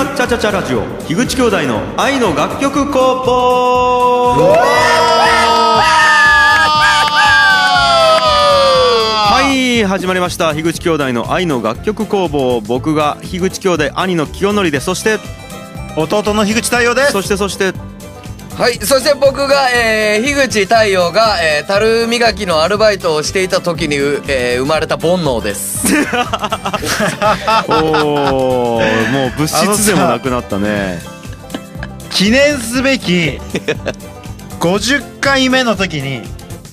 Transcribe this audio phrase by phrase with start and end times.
[0.00, 4.56] 倉チャチャチャラジオ樋口兄弟の愛の楽曲工房。
[9.28, 10.54] はい始まりました。
[10.54, 12.62] 樋口兄弟の愛の楽曲工房。
[12.62, 15.18] 僕が樋口兄弟兄の清則でそして
[15.96, 17.12] 弟の樋口太陽です。
[17.12, 17.74] そしてそして
[18.60, 25.86] はい、そして僕が、えー、樋口太陽が、えー、樽磨きのアルバイトをしていた時に、えー、生まれた煩悩です。
[27.68, 28.80] おお
[29.12, 31.00] もう物質でもなくなったね。
[32.10, 33.38] 記念すべき
[34.60, 36.20] 50回目の時に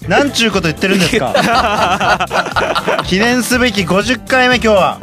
[0.10, 2.98] なんちゅうこと言ってるんですか？
[3.08, 4.99] 記念すべき50回目今日は。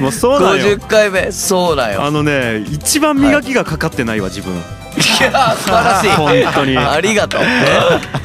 [0.00, 2.02] もうそうなんよ50回目、そうだよ。
[2.02, 4.60] あのね一番磨きがかかってないわ自分、
[4.96, 6.10] いや、素晴らしい。
[6.10, 7.40] 本当にありがとう。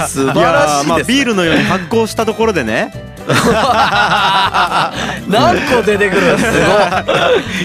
[0.07, 1.07] 素い晴らしいです。
[1.07, 2.91] ビールのように発酵したところでね
[5.27, 6.53] 何個出てくるすごい。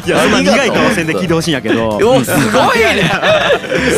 [0.07, 3.11] いやそんな苦い顔せんで聞いてほしいんやけどお、すごいね。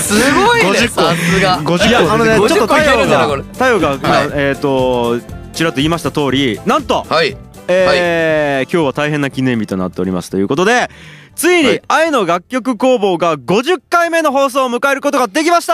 [0.00, 1.58] すごいね、50個さすが。
[1.60, 3.98] 50いやあのね50ちょっと太陽が太陽が、はい
[4.32, 5.18] えっ、と
[5.52, 7.36] ちらっと言いました通りなんと、はい。
[7.66, 10.90] えー今日は大変な記念日となっておりますということで
[11.34, 11.82] ついにはい。
[11.88, 15.72] 愛の楽曲工房が50回目の放送を迎えることができました。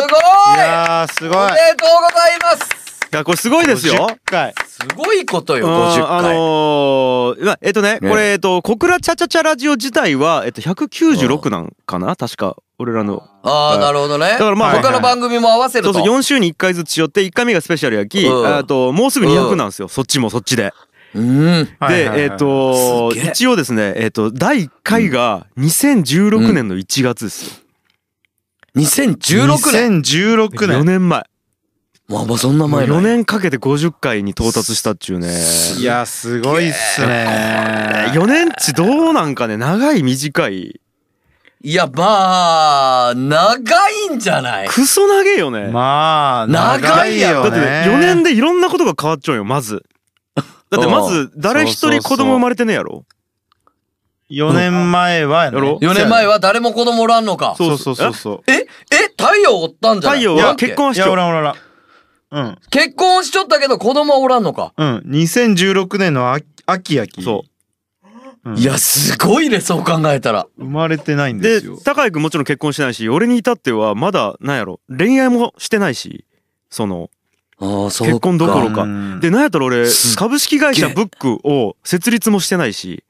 [0.00, 0.16] すいご
[0.52, 0.56] い。
[0.56, 1.38] いやーすごい。
[1.38, 2.78] おめでとうございます。
[3.10, 4.06] やこれすごいですよ。
[4.06, 4.54] 50回。
[4.66, 6.34] すごいことよ、うん50あ回。
[6.34, 8.10] のーまあえっとねね。
[8.10, 12.14] これえっと小倉チャチャチャラジオ自体はえっと196なんかな？
[12.16, 13.22] 確か俺らの。
[13.42, 14.32] ああ、なるほどね。
[14.32, 15.94] だからまあ他の番組も合わせると。
[15.94, 18.56] そうそう4週に1回ずつしよって1回目がスペシャルやきうん。
[18.56, 19.88] あともうすぐ200なんですよ。
[19.88, 20.72] そっちもそっちで
[21.14, 21.68] うん。
[21.88, 27.52] でえっと一応ですねえっと第1回が2016年の1月ですよ。
[28.76, 30.00] 2016年。
[30.02, 30.84] 2016 4年。
[30.84, 31.24] 年前。
[32.08, 33.02] まあまあそんな4前なんや。
[33.02, 35.28] 年かけて50回に到達したっちゅうね。
[35.78, 38.12] いやすごいっすね。
[38.14, 40.80] 4年っちどうなんかね長い短い。
[41.60, 44.68] いや、まあ、長いんじゃない？
[44.68, 45.68] クソ長えよね。
[45.72, 49.84] まあ長いやろだってね4年でいろんなことが変わっちゃうよまず
[50.70, 53.04] だってまず誰一人子供生まれてねえやろ
[54.30, 55.56] ？4年前はやね。
[55.56, 57.54] やろ ?4 年前は誰も子供おらんのか。
[57.56, 58.66] そうそうそうそうえ、え、
[59.16, 60.20] 太陽おったんじゃない？
[60.20, 61.12] 太陽は結婚はしちゃう。
[61.12, 61.54] おらんおらんおらん。
[62.30, 62.58] うん。
[62.70, 64.74] 結婚しちょったけど子供はおらんのか。
[64.76, 64.98] うん。
[65.06, 66.32] 2016年の
[66.66, 67.44] 秋秋そ
[68.44, 68.50] う。
[68.50, 68.58] うん。
[68.58, 70.46] いや、すごいね、そう考えたら。
[70.58, 71.78] 生まれてないんでですよ。
[71.82, 76.26] 高井君もちろん結婚してないし俺に至ってはまだなんやろ恋愛もしてないし
[76.68, 77.08] その
[77.60, 78.82] 結婚どころか。
[78.82, 79.20] うん。
[79.20, 79.86] でなんやったら俺
[80.16, 83.04] 株式会社ブックを設立もしてないし。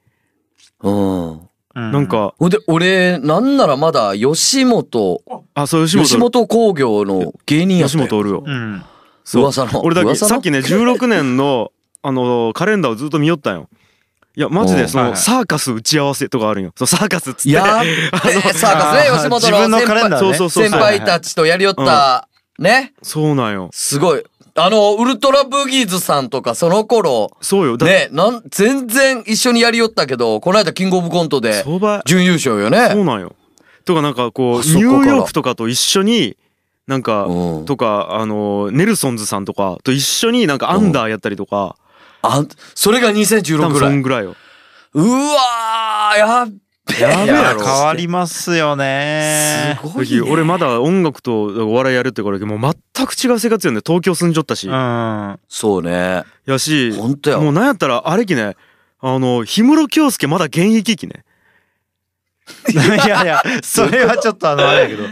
[0.81, 1.33] うん。
[1.33, 1.39] う
[1.75, 5.21] なんかほんで、俺、なんならまだ吉本、
[5.53, 8.43] あそう吉吉本本興業の芸人やったよ吉本おるよ。
[8.45, 8.83] うん。
[9.23, 9.43] そう。
[9.43, 9.83] 噂の。
[9.83, 11.71] 俺だけさっきね 16年の
[12.01, 13.69] あのカレンダーをずっと見よったんよ。
[14.35, 16.71] いやマジでそのサーカス打ち合わせとかあるんよ。
[16.75, 17.51] そうサーカスっつって。
[17.51, 18.09] やっべ
[18.53, 20.27] サーカスね、 吉本自分のの先輩カレンダーね。
[20.27, 22.27] そうそうそう先輩たちとやりよった、
[22.57, 22.93] ね。
[23.01, 23.69] そうなんよ。
[23.71, 24.23] すごい。
[24.55, 27.77] あの、ウルトラブギーズさんとか、その頃、そうよ。
[27.77, 31.63] だね、なん、全然一緒にやりよったけど、この間キングオブコントで
[32.05, 33.03] 準優勝よそうね。
[33.03, 33.35] なんよ。
[33.85, 36.37] とかなんかこうニューヨークとかと一緒に
[36.85, 37.65] なんかうん。
[37.65, 41.75] とかあのネルソンズさんとかと一緒になんかアンダーやったりとか。
[42.21, 42.43] あ、
[42.75, 43.95] それが多2016分そぐらい。
[43.95, 44.35] んぐらいよ。
[44.93, 46.53] うわー、やっべ
[46.99, 49.77] やべえいややろ変わりますよね。
[49.81, 50.21] すごい、ね。
[50.21, 53.81] 俺まだ音楽とお笑いやるってからもう全く違う生活やね。
[53.85, 54.67] 東京住んじゃったし。
[54.67, 55.39] うん。
[55.47, 56.23] そうね。
[56.45, 57.37] やしほんとや。
[57.37, 58.55] もうなんやったらあれきね。
[59.01, 61.23] あの氷室京介まだ現役期ね
[62.69, 62.75] い
[63.07, 65.03] やいやそれはちょっとあのあれやけど。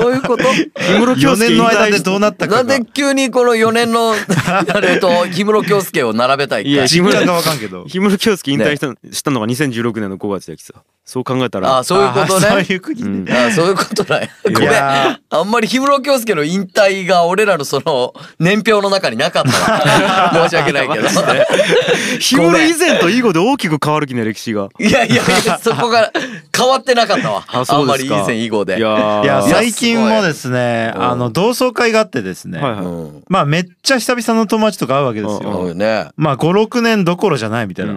[0.00, 0.44] どういうこと？
[0.44, 2.64] 氷室京4介年の間でどうなったかが。
[2.64, 4.14] なんで急にこの4年の、
[4.46, 6.68] あれと、氷室京介を並べたいか。
[6.68, 7.82] いや実感がわかんけど。
[7.82, 10.74] 氷室京介引退した,、したのが2016年の5月やきさ。
[11.06, 11.78] そう考えたら。
[11.78, 12.66] あ、そういうことあそうね。
[12.68, 13.24] いう国うん。
[13.26, 14.28] ねあそういうことだよ。
[14.44, 14.62] ごめん。
[14.62, 20.48] やあんまり氷室京介の引退が俺らのその年表の中になかったわ。
[20.48, 21.08] 申し訳ないけど。
[21.08, 24.70] 氷室以前と以後で大きく変わるきね歴史が。
[24.80, 26.10] いやいやいや、そこが
[26.56, 27.44] 変わってなかったわ。
[27.48, 28.14] ああそうんですか。
[28.14, 28.78] まり以前以後で。
[28.78, 32.84] いや最近もですねあの同窓会があってですね、はいはい。
[32.84, 33.24] うん。
[33.28, 35.78] まあめっちゃ久々の友達とか会うわけですうん。
[35.78, 36.12] よ。
[36.16, 37.94] まあ56年どころじゃないみたいな。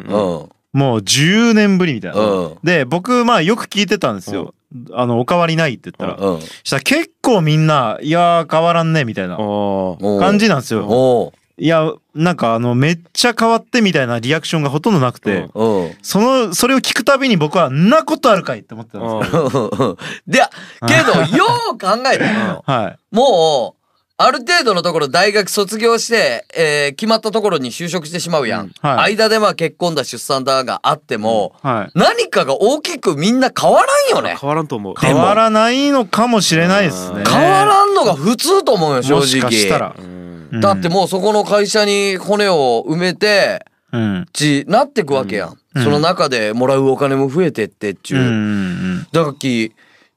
[0.74, 2.58] もう10年ぶりみたいな、うん。
[2.64, 4.54] で僕まあよく聞いてたんですよ、
[4.94, 6.42] あのお変わりないって言ったら、うん。
[6.42, 15.96] したら結構みんないやー変わらんねみたいな感じなんですよいやなんかあのめっちゃ変わってみたいなリアクションがほとんどなくて、うんうん。
[16.04, 19.50] そのそれを聞くたびに僕はんなことあるかいって思ってたんですよ。
[19.50, 20.44] あー で、
[20.88, 22.64] けど、よう考えたらよ。
[22.68, 23.16] はい。
[23.16, 23.84] もう、
[24.20, 28.72] ある程度のところ大学卒業して、えー決まったところに就職してしまうやん。
[28.82, 29.14] はい。
[29.14, 31.92] 間でまあ結婚だ出産だがあっても、はい。
[31.96, 34.38] 何かが大きくみんな変わらんよね。
[34.40, 34.94] 変わらんと思う。
[35.00, 37.24] 変わらないのかもしれないですね。
[37.28, 39.20] 変わらんのが普通と思うよ、正直。
[39.20, 39.96] もしかしたら。
[39.98, 40.17] うん
[40.62, 44.26] だってもうそこの会社に骨を埋めて、うん。
[44.34, 45.58] ちなってくわけやん。
[45.76, 45.84] うん。
[45.84, 48.20] その中でもらうお金も増えてってっちゅう。
[48.20, 49.74] うんうんだからき、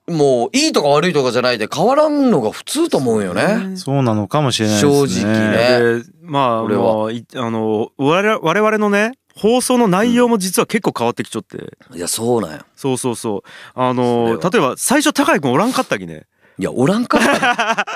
[0.08, 3.42] もういいとか悪いとかじゃないで変わらんのが普通と思うよね。
[3.42, 3.76] うん。
[3.78, 5.24] そうなのかもしれないですね。
[5.24, 6.00] 正直ね。
[6.00, 7.10] でまあ俺は。
[7.36, 12.66] あの我々我々のね放送の内容も実は結構変わってきちゃって、いや、そうなんや。
[12.76, 13.42] そうそうそう。
[13.74, 16.26] あの例えば最初高井君おらんかったきね。
[16.58, 17.86] いや、おらんかった。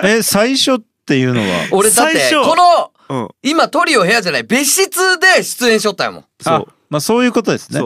[0.06, 2.56] え最初っていうのは俺だって、最初こ
[3.08, 3.28] の、うん。
[3.42, 6.24] 今トリオ部屋じゃない、別室で出演しとったんやもん。
[6.40, 6.54] そう。
[6.54, 7.80] あまあそういうことですね。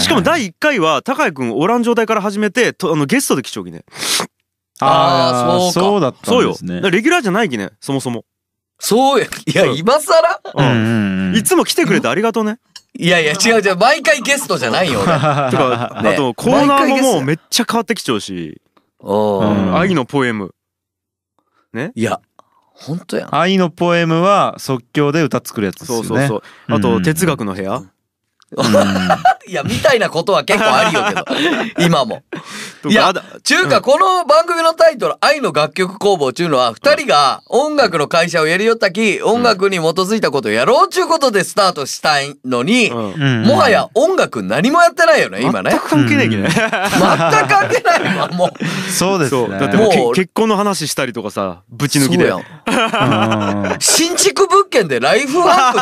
[0.00, 3.84] しかも第1回は高井君おらん状態から始めてとあのゲストで来ちょうきね。
[4.80, 5.80] あーそうか。
[5.80, 6.76] そうだったそうんよですね。
[6.76, 8.24] だからレギュラーじゃないきねそもそも、
[8.78, 9.26] そうや。
[9.26, 9.74] いや、う。
[9.74, 10.40] ん今更？
[10.54, 10.64] うん。
[10.64, 11.36] うんうんうん。
[11.36, 12.58] いつも来てくれてありがとうね、
[12.94, 13.76] いやいや、違う違う。
[13.76, 15.06] 毎回ゲストじゃないよ、俺。
[15.12, 16.10] てか、ね。
[16.10, 18.60] あとコーナーももうめっちゃ変わってきちゃうし。
[19.00, 19.68] おー。
[19.68, 19.76] うん。
[19.76, 20.54] 愛のポエム。
[21.94, 22.20] いや、
[22.82, 23.34] ほんとやん。
[23.34, 26.06] 愛のポエムは即興で歌作るやつですよね。
[26.08, 26.42] そうそうそう。
[26.68, 27.90] あとうん哲学の部屋、うん。
[29.46, 31.24] いや、みたいなことは結構あるよけど。
[31.84, 32.22] 今も。
[32.82, 33.12] といや
[33.42, 45.70] ちゅうか、この番組のタイトル、愛の楽曲工房ちゅうのは、二人が音楽の会社をやりよったき、音楽に基づいたことをやろうちゅうことでスタートしたいのに、もはや音楽何もやってないよね、今ね。
[45.70, 45.80] 全。
[45.80, 48.90] く関係ないきね、全く関係ないわ、もう。
[48.90, 49.58] そうですね。
[49.58, 50.14] だってもう。
[50.14, 52.28] 結婚の話したりとかさぶち抜きで。
[52.30, 52.61] そうやん
[53.78, 55.78] 新築物件でライフワーク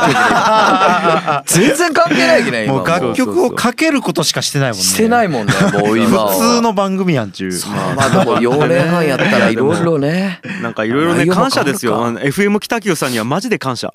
[1.41, 2.75] って 全然関係ないきね、今。
[2.75, 4.85] もう楽曲をかけることしかしてないもんね。
[4.85, 6.33] してないもんね、もう今は。
[6.33, 7.53] 普通の番組やんちゅう。
[7.97, 12.13] まあでも4年半やったらいろいろね、 なんかいろいろね感謝ですよ。
[12.19, 13.93] FM 北九さんにはマジで感謝。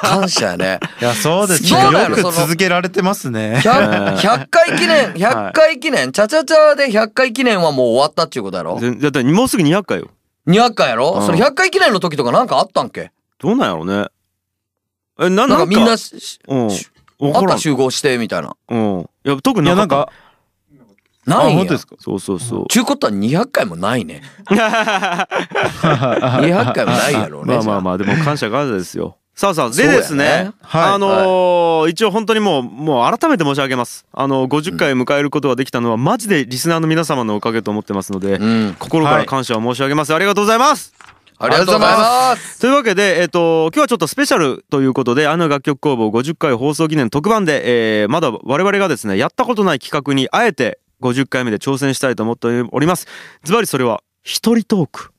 [0.00, 0.80] 感謝やね。
[1.00, 1.80] いやそうですね。
[1.80, 3.60] よく続けられてますね。
[3.62, 8.78] 100, 100回記念、100回記念、チャチャチャで100回記念はもう終わったっていうことやろ？
[8.78, 10.08] ぜだってもうすぐ200回よ
[10.46, 11.26] 200回やろ、うん。
[11.26, 13.10] それ100回記念の時とかなんかあったんけ？
[13.38, 14.06] どうなんやろうね。
[15.18, 16.70] えななんんかなかみんなし、しうん。
[16.70, 16.88] し
[17.18, 17.50] 分からん。
[17.50, 18.54] あった集合してみたいな。
[18.68, 19.00] うん。
[19.24, 20.12] いや特にいやなんかあ
[21.28, 21.58] ないんや。
[21.58, 21.96] 本当ですか？
[21.98, 22.66] そうそうそう。
[22.68, 24.22] ちゅうことは200回もないね。
[24.46, 27.54] 200回もないやろうね。
[27.56, 27.98] まあまあまあ。
[27.98, 38.76] でも感謝感謝ですよさあさあでですねあのー一応本当にもうもう改めて申し上げますあの50回迎えることができたのはマジでリスナーの皆様のおかげと思ってますので、うん。
[38.78, 40.94] 心から感謝を申し上げます、ありがとうございます
[41.38, 42.60] ありがとうございます。
[42.60, 53.06] というわけで、えっと、今日はちょっとスペシャルということで、あの楽曲工房50回放送記念特番で、えーまだ我々がですね、やったことない企画にあえて50回目で挑戦したいと思っております。
[53.44, 55.12] ズバリそれは、一人トーク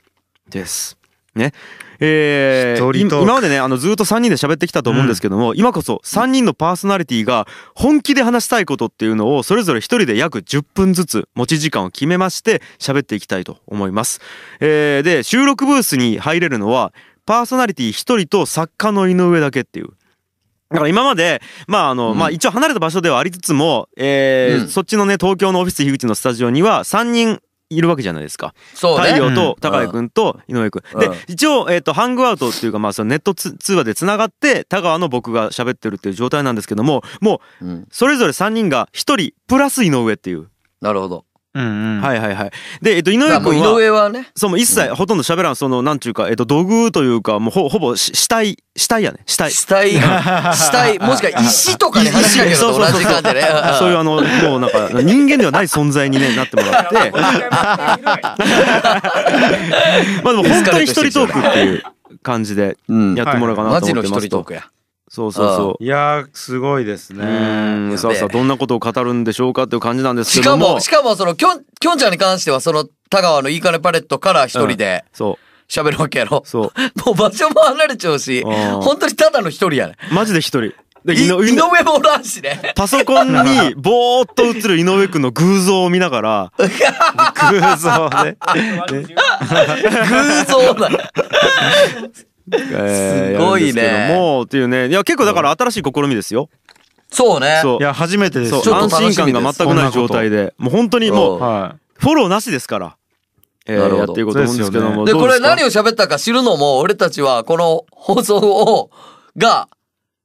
[0.50, 0.97] です。
[1.38, 1.54] ね。
[2.00, 2.78] えー
[3.26, 14.22] 今までね、あの、ずっと3人で喋ってきたと思うんですけども、今こそ3人のパーソナリティが本気で話したいことっていうのを、それぞれ1人で約10分ずつ持ち時間を決めまして、喋っていきたいと思います。
[14.60, 16.94] えーで、収録ブースに入れるのは、
[17.26, 19.90] パーソナリティ1人と作家の井上だけっていう。
[20.70, 28.54] だから今まで、まああの、うんまあ一応離れた場所ではありつつも、えーうんそっちのね、東京のオフィス樋口のスタジオには3人いるわけじゃないですか。
[28.74, 29.08] そうね。
[29.08, 30.84] 太陽とうん高井くんと井上くん。
[30.94, 37.88] うんで、一応、えっ、と、ハングアウトっていうか、まあそのネットつ通話で繋がって、田川の僕が喋ってるっていう状態なんですけども、もう、うん。
[37.92, 40.50] それぞれ3人が1人、プラス井上っていう。
[40.82, 41.26] なるほど。
[41.58, 42.52] うんうんはいはいはい。
[42.82, 44.30] で、えっ、と、井上だからもう井上はね。
[44.36, 49.20] そう、もう一切ほとんど喋らん、その、なんちゅうか、えっ、と、土偶というか、もうほほぼし死体、死体やね。
[49.26, 49.52] 死体。
[49.52, 49.94] 死体、
[50.54, 53.48] 死体、もしくは石とか に話しかけると同じ感じでね。
[53.80, 57.12] そういうあの、もうなんか、人間ではない存在にね、なってもらって、
[60.24, 61.84] まあでも本当に一人トークっていう
[62.22, 64.38] 感じでうんやってもらおうかなマジの一と思ってますと。
[64.38, 64.68] 人トークや。
[65.18, 65.84] そうそうそう。
[65.84, 70.76] いやーすごいですうねさあさあ、どんなことを語るんでしょうかっていう感じなんですしかけども。
[70.76, 76.48] も、しかもその、きょん、きょんちゃんに関しては、その、田川のいいかねパレットから一人でそ喋るわけやろう、。
[76.48, 76.72] そう。
[77.04, 79.96] もう場所も離れちゃうし、うん本当にただの一人やね。
[80.12, 80.74] マジで一人。
[81.04, 82.74] で、い井井上上もおらんしね。
[82.76, 86.52] パソコンに ぼーっと映る井上くんの偶像を見ながら、
[87.34, 90.90] 空想ね偶像な。
[92.52, 94.88] えーすごいねも、っていうね。
[94.88, 96.50] いや、結構だから新しい試みですよ。
[97.12, 97.60] そうね。
[97.62, 97.78] そう。
[97.80, 97.84] い。
[97.84, 98.56] や初めてです。
[98.56, 102.98] 安心感が全くない状態で、もう本当にもう、はフォローなしですから、
[103.66, 103.98] えーなるほど。
[103.98, 105.06] やっていこうと思うんですけども。
[105.06, 108.92] で、これ何を喋ったか知るのも、俺たちはこの放送を、
[109.38, 109.68] が、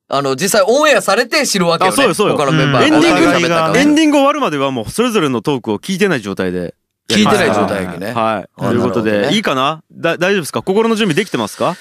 [0.08, 1.94] あの、実際オンエアされて知るわけよね。
[1.94, 2.36] あそうよそうよ。
[2.36, 2.96] 他のメンバーが。
[2.96, 6.74] エンディング何を喋ったかうんエンディング終わるまではもうそれぞれのトークを聞いてない状態で。
[7.08, 8.12] 聞いてない状態やけね。
[8.12, 8.48] はい。
[8.56, 9.82] あということで、いいかな？
[9.92, 10.62] だ大丈夫ですか？
[10.62, 11.76] 心の準備できてますか？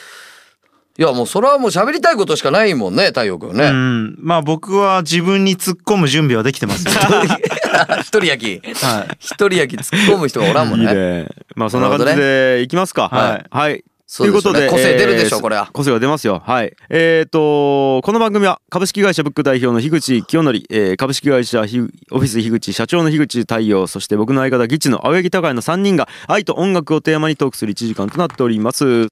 [1.01, 3.71] いやもうそれはもう喋りたいことしかないもんね、太陽くんうね。
[3.71, 6.91] んまあ僕は自分に突っ込む準備はできてますよ
[8.01, 8.85] 一人焼き。
[8.85, 10.91] はい一人焼き突っ込む人がおらんもんね。
[10.91, 11.27] いいね。
[11.55, 13.09] まあそんな感じでいきますか。
[13.09, 13.83] はいはい。
[14.15, 29.07] ということで個性出るでしょえーこれは個性が出ますよはいえー、とこの番組は株式会社ブック代表の樋口清則、えー株式会社ひオフィス樋口社長の樋口太陽そして僕の相方ギチの青柳高也の3人が愛と音楽をテーマにトークする1時間となっております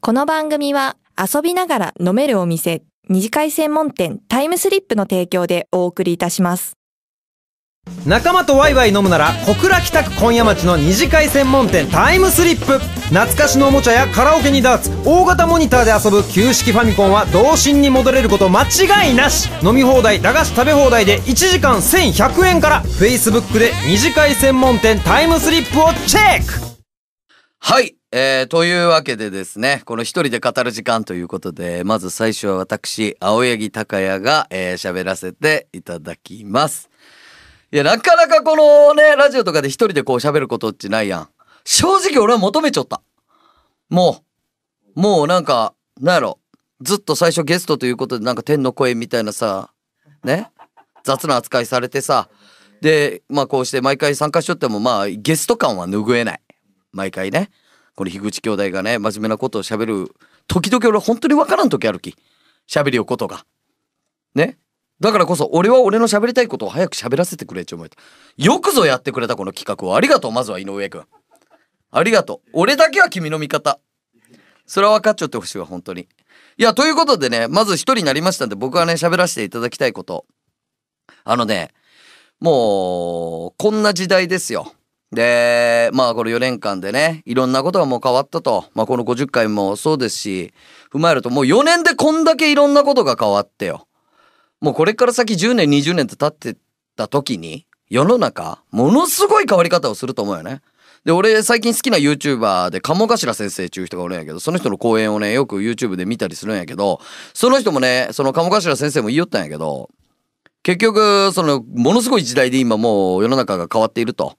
[0.00, 6.74] この番組は遊びながら飲めるお店、二次会専門店タイムスリップの提供でお送りいたします。
[8.06, 26.68] 仲間とワイワイ飲むなら小倉北区今夜町の二次会専門店タイムスリップ懐かしのおもちゃやカラオケにダーツ大型モニターで遊ぶ旧式ファミコンは童心に戻れること間違いなし飲み放題駄菓子食べ放題で1時間1100円から Facebook で二次会専門店タイムスリップをチェック
[27.60, 27.97] はい。
[28.10, 36.88] えー、というわけでですね、この一人で語る時間ということで、まず最初は私、青柳高也が、えー喋らせていただきます。
[37.70, 41.28] いや、なかなかこのね、ラジオとかで一人でこう喋ることってないやん。
[41.66, 43.02] 正直俺は求めちゃった。
[43.90, 44.24] も
[44.96, 46.38] う、もうなんか、なんやろ、
[46.80, 49.70] ずっと最初ゲストということでなんか天の声みたいなさ、
[50.24, 50.50] ね、
[51.04, 52.30] 雑な扱いされてさ、
[52.80, 56.40] で、まあこうして毎回参加しとってもまあゲスト感は拭えない。
[56.92, 57.50] 毎回ね。
[57.98, 60.14] この樋口兄弟がね、真面目なことを喋る。
[60.46, 62.14] 時々俺本当にわからん時あるき。
[62.68, 63.44] 喋りよことが。
[64.36, 64.56] ね。
[65.00, 67.96] だからこそ俺は俺の喋りたいことを早く喋らせてくれって思えた。
[68.36, 69.96] よくぞやってくれたこの企画を。
[69.96, 71.06] ありがとう、まずは井上くん。
[71.90, 72.50] ありがとう。
[72.52, 73.80] 俺だけは君の味方。
[74.64, 76.02] それは分かっちゃってほしいわ、本当に。
[76.56, 80.24] いや、ということでね、まず一人になりましたんで、僕はね、喋らせていただきたいこと。
[81.24, 81.72] あのね、
[82.38, 84.72] もう、こんな時代ですよ。
[85.12, 88.66] で、まあこの4年間でね、いろんなことがもう変わったと。
[88.74, 90.52] まあこの50回もそうですし、
[90.92, 93.86] 踏まえるともう4年でこんだけいろんなことが変わってよ。
[94.60, 96.58] もうこれから先10年、20年って経って
[96.96, 100.60] た時に、世の中、ものすごい変わり方をすると思うよね。
[101.04, 107.00] で、俺最近好きな YouTuber で鴨頭先生っていう人がおるんやけど、その人の講演をね、よく YouTube で見たりするんやけど、
[107.32, 109.88] その人もね、その鴨頭先生も言いよったんやけど、
[110.62, 114.36] 結局、その、ものすごい時代で今もう世の中が変わっていると。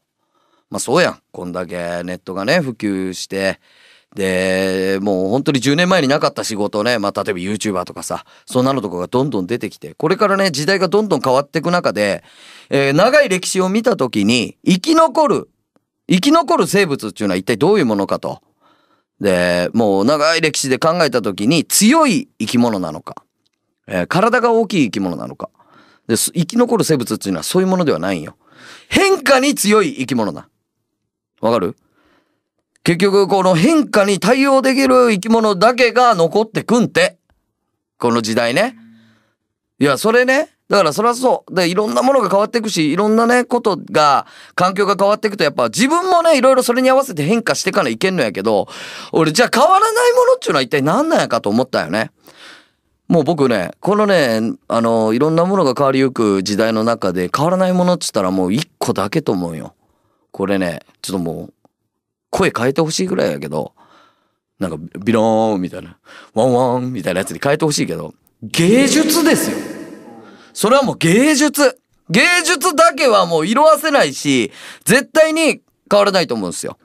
[0.70, 1.22] まあそうやん。
[1.32, 3.60] こんだけネットがね、普及して、
[4.16, 12.24] で、もう本当に10年前になかった仕事をね、まあ例えば YouTuber とかさ、そんなのとかがどんどん出てきて、これからね、時代がどんどん変わっていく中で、
[12.70, 15.50] えー長い歴史を見た時に、生き残る、
[16.10, 18.42] 生き残る生物っていうのは一体どういうものかと。
[19.20, 23.24] で、もう長い歴史で考えた時に強い生き物なのか、
[23.88, 25.50] えー体が大きい生き物なのか。
[26.08, 28.36] で生き残る生物っていうのはそういうものではないんよ。
[28.90, 30.50] 変化に強い生き物だ。
[31.42, 31.76] わかる？
[32.84, 37.18] 結局この変化に対応できる生き物だけが残ってくんって。
[37.98, 38.78] この時代ね。
[39.80, 40.50] いや、それね。
[40.70, 41.54] だからそりゃそう。
[41.54, 48.68] で、いろんなものが変わっていくし、いろんなね、ことが、環境が変わっていくと、やっぱ自分もね、いろいろそれに合わせて変化してかないけんのやけど、
[49.12, 52.12] 俺、じゃあ変わらないものっていうのは一体何なんやかと思ったよね。
[53.08, 59.74] もう僕ね、このね、あの、いろんなものが変わりゆく時代の中で変わらないものっつったらもう一個だけと思うよ。
[60.32, 61.54] これね、ちょっともう、
[62.30, 63.74] 声変えてほしいぐらいやけど、
[64.60, 65.98] なんかビローンみたいな、
[66.34, 69.58] ワンワンみたいなやつに変えてほしいけど、芸術ですよ。
[70.54, 71.80] それはもう芸術。
[72.10, 74.52] 芸術だけはもう色あせないし、
[74.84, 76.78] 絶対に変わらないと思うんですよ。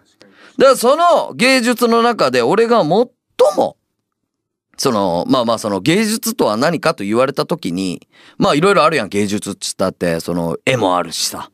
[0.58, 3.76] だからその芸術の中で俺が最も
[4.76, 8.06] その、まあまあその芸術とは何かと言われた時に、
[8.38, 11.50] まあいろいろあるやん、芸術っつったって、その絵もあるしさ、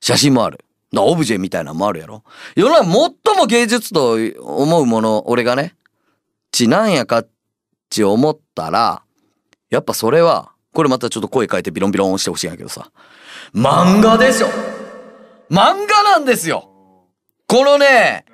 [0.00, 0.64] 写真もある。
[0.92, 2.24] なオブジェみたいなのもあるやろ。
[2.56, 2.84] 世の中
[3.24, 5.74] 最も芸術と思うもの、俺がね、
[6.52, 7.28] ちなんやかっ
[7.88, 9.02] ち思ったら、
[9.70, 12.90] やっぱそれは、これまたちょっと声変えてビロンビロンしてほしいんやけどさ、
[13.54, 14.48] 漫画でしょ
[15.50, 16.70] 漫画なんですよ。
[17.46, 18.24] このね、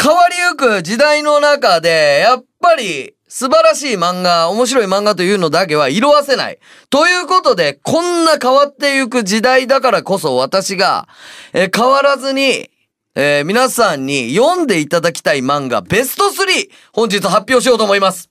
[0.00, 6.58] 変わりゆく時代の中で、やっぱり素晴らしい漫画、面白い漫画というのだけは色あせない。
[6.90, 11.06] ということで、こんな変わってゆく時代だからこそ私が、
[11.52, 12.68] えー変わらずに、
[13.14, 16.68] えー皆さんに読んでいただきたい漫画ベスト 3!
[16.92, 18.28] 本日発表しようと思います。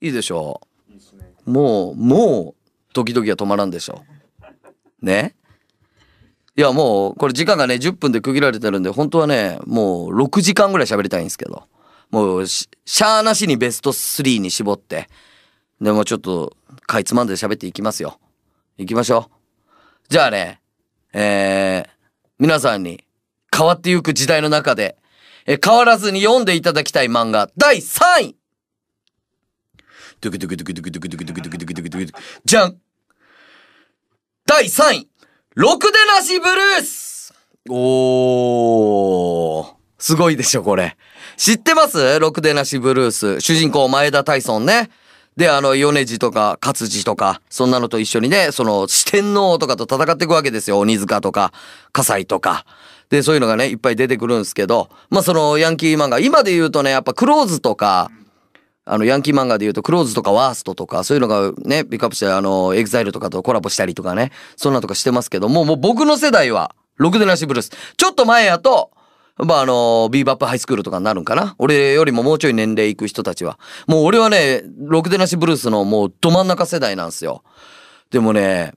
[0.00, 0.60] いいでしょ
[1.46, 4.04] うもう、もう、ドキドキが止まらんでしょ
[5.02, 5.34] うね？
[6.56, 11.62] いやもうこれ時間がね10分で区切られてるんで本当はねもう6時間ぐらい喋りたいんですけど
[12.10, 15.08] もうし、しゃーなしにベスト3に絞って、
[15.80, 18.18] でもちょっと、かいつまんで喋っていきますよ。
[18.76, 19.34] 行きましょう。
[20.08, 20.60] じゃあね、
[21.12, 21.90] えー、
[22.38, 23.04] 皆さんに
[23.54, 24.96] 変わってゆく時代の中で、
[25.46, 28.36] え、変わらずに読んでいただきたい漫画、第3位。
[32.44, 32.76] じゃん。
[34.46, 35.08] 第3位。
[35.54, 37.34] ろくでなしブルース。
[37.68, 39.74] おー。
[39.98, 40.96] すごいでしょ、これ。
[41.40, 42.18] 知ってます？
[42.20, 44.90] ろくでなしブルース主人公前田大尊ね
[45.38, 50.78] で、あの、米次とか、勝次とか、そんなのと一緒にね、その、四天王とかと戦っていくわけですよ。
[50.80, 51.54] 鬼塚とか、
[51.92, 52.66] 葛西とか。
[53.08, 58.10] で、そういうのがね、いっぱい出てくるんですけど、まあ、その、ヤンキー漫画、今で言うとね、やっぱ、クローズとか、
[58.84, 67.70] あの、ヤンキー漫画で言うと、クローズとかワーストとか、そういうのがね、ピックアップして、あの、 EXILEとかとコラボしたりとかね、そんなとかしてますけども、もう僕の世代は、ろくでなしブルース。
[67.96, 68.90] ちょっと前やと、
[69.44, 73.58] まあ、あの、ビーバップハイスクールとかになるんかな俺よりももうちょい年齢いく人たちは。
[73.86, 77.42] もう俺はね、ろくでなしブルースのもうど真ん中世代なんですよ。
[78.10, 78.72] でもね、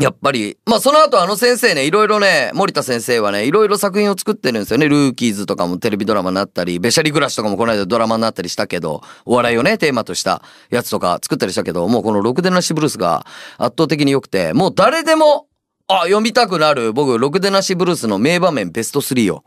[0.00, 4.88] やっぱり、まあその後あの先生ね、いろいろね、森田先生はね、いろいろ作品を作ってるんですよね。
[4.88, 13.26] ルーキーズとかもテレビドラマになったり、べしゃり暮らしとかもこの間ドラマになったりしたけど、お笑いをね、テーマとしたやつとか作ったりしたけど、もうこのろくでなしブルースが
[13.58, 15.48] 圧倒的に良くて、もう誰でも、
[15.86, 19.44] あ、読みたくなる、僕、ろくでなしブルースの名場面ベスト3を。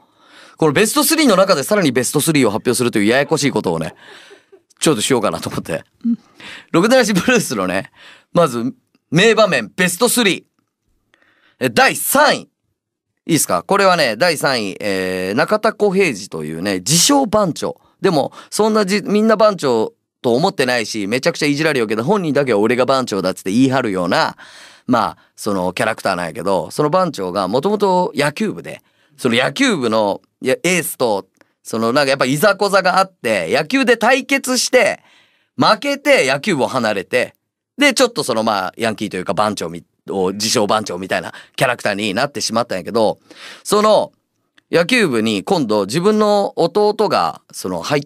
[0.57, 3.95] このベスト3の中でさらにベスト3を発表するというややこしいことをね、
[4.79, 5.83] ちょっとしようかなと思って。
[6.71, 7.91] ろくでなしブルースのね、
[8.33, 8.73] まず、
[9.11, 10.43] 名場面ベスト3。
[11.59, 12.39] え第3位。
[12.41, 12.49] い
[13.27, 13.63] いですか？
[13.63, 17.79] これはね、第3位、えー、中田小平次というね、自称番長。
[18.01, 24.35] でも、そんなじ、みんな番長と思ってないし、めちゃくちゃいじられようけど、本人だけは俺が番長だっつって言い張るような、
[24.87, 28.81] まあ、そのキャラクターなんやけど、その番長がもともと野球部で、
[29.15, 31.27] その野球部のいやエースと、
[31.63, 35.01] そのなんかやっぱいざこざがあって、野球で対決して、
[35.57, 37.33] 負けて野球を離れて、
[37.77, 43.19] で、ちょっとそのまあ、ヤンキーというか番長み、を自称番長みたいなキャラクターになってしまったんやけど、
[43.63, 44.11] その
[44.69, 48.03] 野球部に今度自分の弟が、その入っ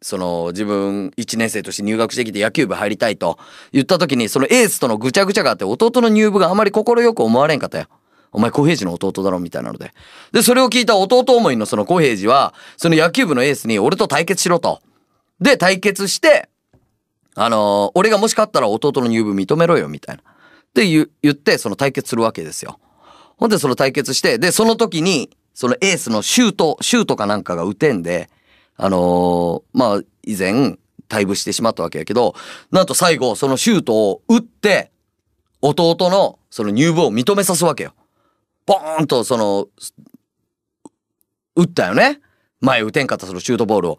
[0.00, 3.38] その自分1年生として入学してきて野球部入りたいと
[3.72, 7.86] 言った時にそのエースとのぐちゃぐちゃがあって弟の入部があまり快く思われんかったよ。
[8.32, 9.92] お前小平次の弟だろみたいなので。
[10.32, 14.80] で、それを聞いた弟思いのその小平次は、その野球部のエースに俺と対決しろと。
[15.40, 16.48] で、対決して、
[17.34, 20.22] あのー俺がもし勝ったら弟の入部認めろよみたいな。
[20.22, 20.24] っ
[20.74, 22.78] て言言って、その対決するわけですよ。
[23.36, 28.28] ほんでその対決して、で、その時に、そのエースのシュート、シュートかなんかが打てんで、
[28.76, 30.76] あのーまあ、以前、
[31.08, 32.34] 退部してしまったわけやけど、
[32.70, 34.90] なんと最後、そのシュートを打って、
[35.60, 37.94] 弟のその入部を認めさすわけよ。
[38.68, 39.68] ポーンとその、
[41.56, 42.20] 打ったよね。
[42.60, 43.98] 前打てんかったそのシュートボールを。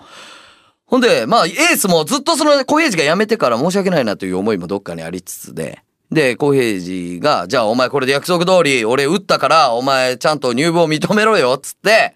[0.85, 5.81] ほんで、まあ、エースもずっとその小平次が辞めてから申し訳ないなという思いもどっかにありつつで。
[6.11, 12.13] で、小平次が、じゃあお前これで約束通り俺打ったから、お前ちゃんと入部を認めろよ、つって、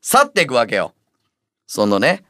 [0.00, 0.92] 去っていくわけよ。
[1.66, 2.22] そのね、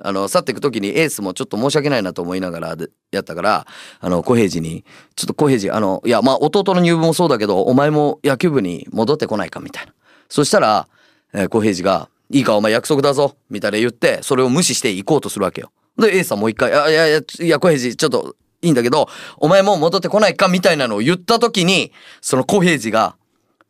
[0.00, 2.76] あの、去っていく時にエースもちょっと申し訳ないなと思いながら
[3.12, 3.66] やったから、
[4.00, 9.92] あの、小平次に、ちょっと小平次、あの、いや、まあ、弟の入部もそうだけど、お前も野球部に戻ってこないか、みたいな。
[10.28, 10.88] そしたら、
[11.32, 15.70] えー小平次が、いいか、お前約束だぞ、みたいな言って、それを無視して行こうとするわけよ。
[15.98, 23.16] で、エースさんもう一回、いやいや、いや、小平次、ちょっと、いいんだけど、お前も戻ってこないか、みたいなのを言った時に、その小平次が、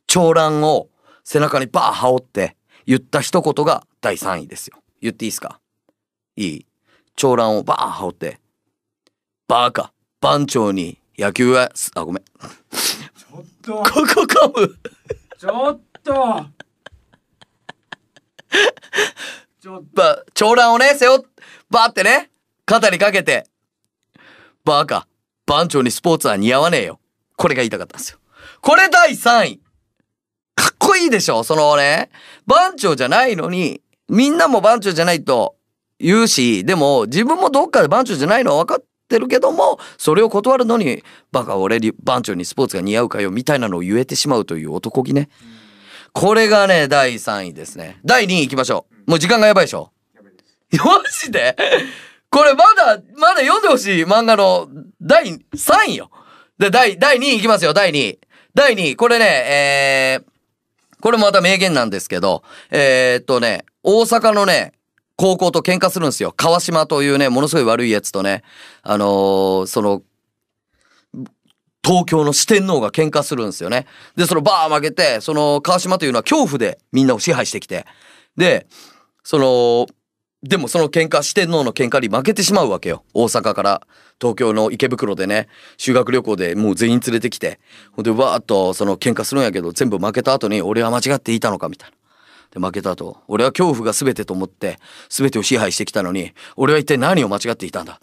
[0.07, 0.89] 長蘭を
[1.25, 4.79] 背中にバー羽織って、言った一言が第3位ですよ。
[5.03, 5.59] 言っていいですか？
[6.37, 6.67] いい
[7.17, 8.41] 長蘭をバーン羽織って、
[9.49, 12.25] バーカ、番長に野球はす、あ、ごめん。
[13.33, 14.77] ここ噛む。
[15.39, 16.47] ちょっと
[19.95, 21.21] ば、長蘭をね、背負っ、
[21.71, 22.31] バーってね、
[22.67, 23.47] 肩にかけて、
[24.65, 25.09] バーカ、
[25.47, 27.01] 番長にスポーツは似合わねえよ。
[27.37, 28.19] これが言いたかったんですよ。
[28.61, 29.61] これ第3位。
[30.55, 32.11] かっこいいでしょそのね、
[32.47, 35.56] 番長じゃないのに、みんなも番長じゃないと
[35.99, 45.29] 言うし、でも自分もどっかで番長じゃないのは分かってるけども、それを断るのに、バカ俺に番長にスポーツが似合うかよ、みたいなのを言えてしまうという男気ね。
[46.13, 48.01] これがね、第3位ですね。
[48.05, 49.11] 第2位行きましょう。
[49.11, 49.93] もう時間がやばいでしょ
[50.73, 51.57] マジで？
[52.31, 54.69] これまだ、まだ読んでほしい漫画の
[55.01, 56.11] 第3位よ。
[56.59, 58.21] で、第、第2位いきますよ、第2位。
[58.55, 64.73] 第2位、これね、えー、これもまた名言なんですけど、えー、っとね、大阪のね、
[65.17, 66.33] 高校と喧嘩するんですよ。
[66.37, 68.43] 川島というね、ものすごい悪いやつとね、
[68.83, 70.03] あのーその、
[71.83, 73.87] 東京の四天王が喧嘩するんですよね。
[74.17, 77.87] で、そのバー負けて、その川島というのは恐怖でみんなを支配してきて。
[78.37, 78.67] で、
[79.23, 79.87] その、
[80.43, 83.87] でもその喧嘩四天王の喧嘩に負けてしまうわけよ大阪から
[84.21, 87.59] 東京の池袋でね修学旅行でもう全員連れてきて
[87.93, 91.97] ほんでわーっとその喧嘩するんやけど全部負けた後に俺は間違っていたのかみたいな。
[92.59, 94.79] で負けた後俺は恐怖が全てと思って
[95.11, 98.01] 全てを支配してきたのに俺は一体何を間違っていたんだ？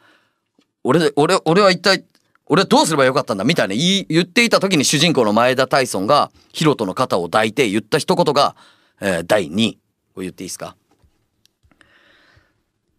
[0.84, 2.06] 俺で俺俺は一体
[2.46, 3.44] 俺はどうすればよかったんだ？
[3.44, 8.56] みたいな言言っていた時に主人公の前田大尊がヒロトの肩を抱いて言った一言が、
[9.02, 9.80] えー第2位
[10.14, 10.76] これ言っていいですか？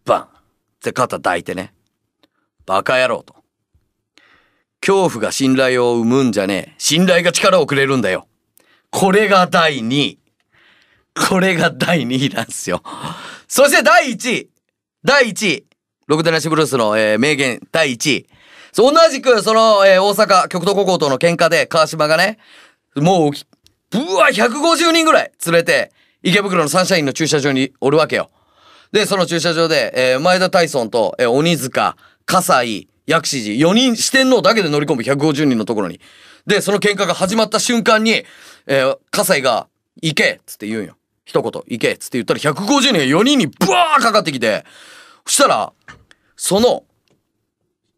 [0.03, 0.21] バン。
[0.23, 0.27] っ
[0.81, 1.73] て肩抱いてね。
[2.65, 3.35] バカ野郎と。
[4.81, 6.75] 恐怖が信頼を生むんじゃねえ。
[6.77, 8.27] 信頼が力をくれるんだよ。
[8.91, 10.19] これが第2位
[11.15, 12.81] これが第2位なんですよ。
[13.47, 14.49] そして第1位。
[15.03, 15.65] 第1位。
[16.07, 18.27] ロクデナシブルースの、えー名言第1位。
[18.75, 22.37] 同じくその、えー大阪極東高校との喧嘩で川島がね
[22.95, 23.31] もう
[23.97, 25.91] うわ150人ぐらい連れて
[26.23, 28.29] 池袋のサンシャインの駐車場におるわけよ。
[28.91, 36.01] でその駐車場で、えー前田大尊と、えー鬼塚葛西薬師寺4人四天王だけで乗り込む150人のところに。
[36.45, 38.25] でその喧嘩が始まった瞬間に、
[38.67, 39.67] えー葛西が
[40.03, 40.97] 「行け!」っつって言うんよ。
[41.25, 44.65] 一言「行け!」っつって言ったら150人が4人にブワーかかってきて
[45.25, 45.73] そしたら
[46.35, 46.83] その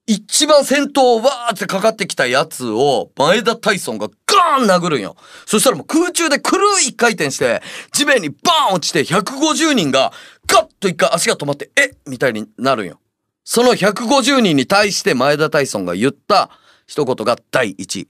[0.09, 5.17] 一番先頭をわーってかかってきたやつを前田大尊がガーン殴るんよ。
[5.45, 7.61] そしたらもう空中でくるい一回転して
[7.91, 10.13] 地面にバーン落ちて150人が
[10.47, 13.01] ガッと一回足が止まってえみたいになるんよ。
[13.43, 16.51] その150人に対して前田大尊が言った
[16.85, 18.07] 一言が第一。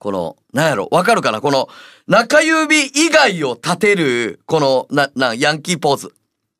[0.00, 1.42] この、なんやろ、わかるかな？
[1.42, 1.68] この
[2.08, 6.14] 中指以外を立てる、この、な、な、ヤンキーポーズ。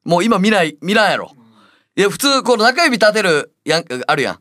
[0.04, 1.32] もう今見ない、見らんやろ。
[1.96, 4.38] いや、普通、この中指立てる、やん、あるやん。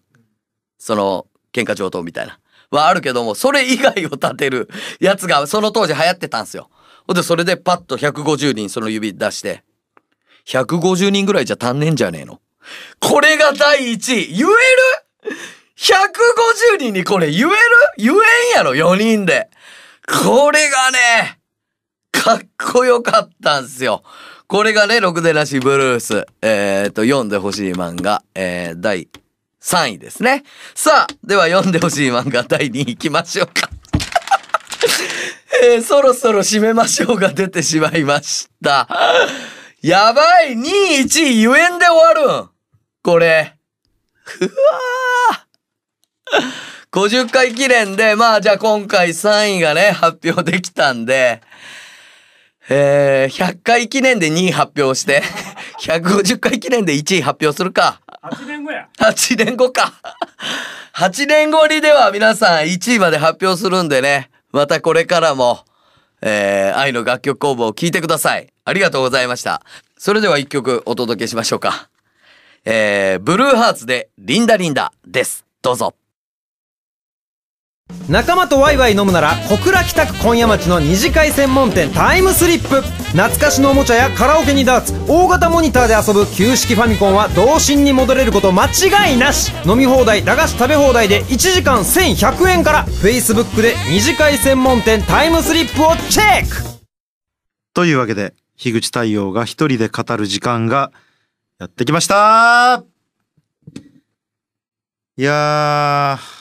[0.77, 2.39] その、喧嘩上等みたいな。
[2.71, 6.69] はあるけども、それ以外を立てるやつが、その当時流行ってたんすよ。
[7.07, 9.63] ほんで、それでパッと150人その指出して、
[10.45, 12.41] 150人ぐらいじゃ足んねえんじゃねえの。
[12.99, 15.35] これが第一位言える？
[15.79, 17.55] ?150 人にこれ言える？
[17.97, 19.49] 言えんやろ ?4 人で。
[20.07, 21.39] これがね、
[22.11, 24.03] かっこよかったんすよ。
[24.47, 26.25] これがね、ろくでなしブルース。
[26.41, 29.07] えー、と、読んでほしい漫画、えー、第
[29.61, 30.43] 3位ですね。
[30.73, 33.69] さあ、では読んでほしい漫画第2位行きましょうか。
[35.63, 38.87] えー、そろそろ締めましょうが出てしまいました。
[39.81, 42.49] やばい !2 位1位言えんで終わるん
[43.03, 43.55] これ。
[44.41, 45.48] うわー
[46.91, 51.41] 50回記念で、まあじゃあ今回3位がね、発表できたんで、
[52.69, 55.23] えー、100回記念で2位発表して、
[55.81, 58.01] 150回記念で1位発表するか。
[58.21, 58.87] 8年後や。
[58.99, 59.93] 8年後か。
[60.93, 65.65] 8年後にでは皆さん1位まで発表するんでね、またこれからも、
[66.21, 68.47] えー、愛の楽曲工房を聴いてください。
[68.65, 69.61] ありがとうございました。
[69.97, 71.89] それでは1曲お届けしましょうか。
[72.65, 75.45] えー、ブルーハーツでリンダリンダです。
[75.61, 75.95] どうぞ。
[78.09, 82.81] 仲間とワイワイ飲むなら小倉北区今夜町の二次会専門店タイムスリップ。
[82.81, 89.51] 懐かしのおもちゃやカラオケにダーツ大型モニターで遊ぶ旧式ファミコンは童心に戻れること間違いなし。
[89.63, 92.85] 飲み放題駄菓子食べ放題で1時間1100円から。
[92.87, 96.79] Facebook で二次会専門店タイムスリップをチェック。
[97.75, 100.91] というわけで樋口太陽が一人で語る時間が
[101.59, 102.83] やってきました。
[105.15, 106.38] いやー。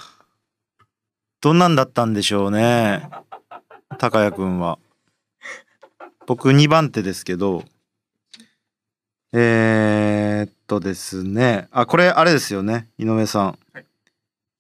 [1.40, 3.09] どんなんだったんでしょうね。
[3.98, 4.79] 高谷くんは。
[6.27, 7.64] 僕2番手ですけど。
[9.33, 11.68] えー、っとですね。
[11.70, 12.88] あこれあれですよね。
[12.98, 13.85] 井上さん、はい。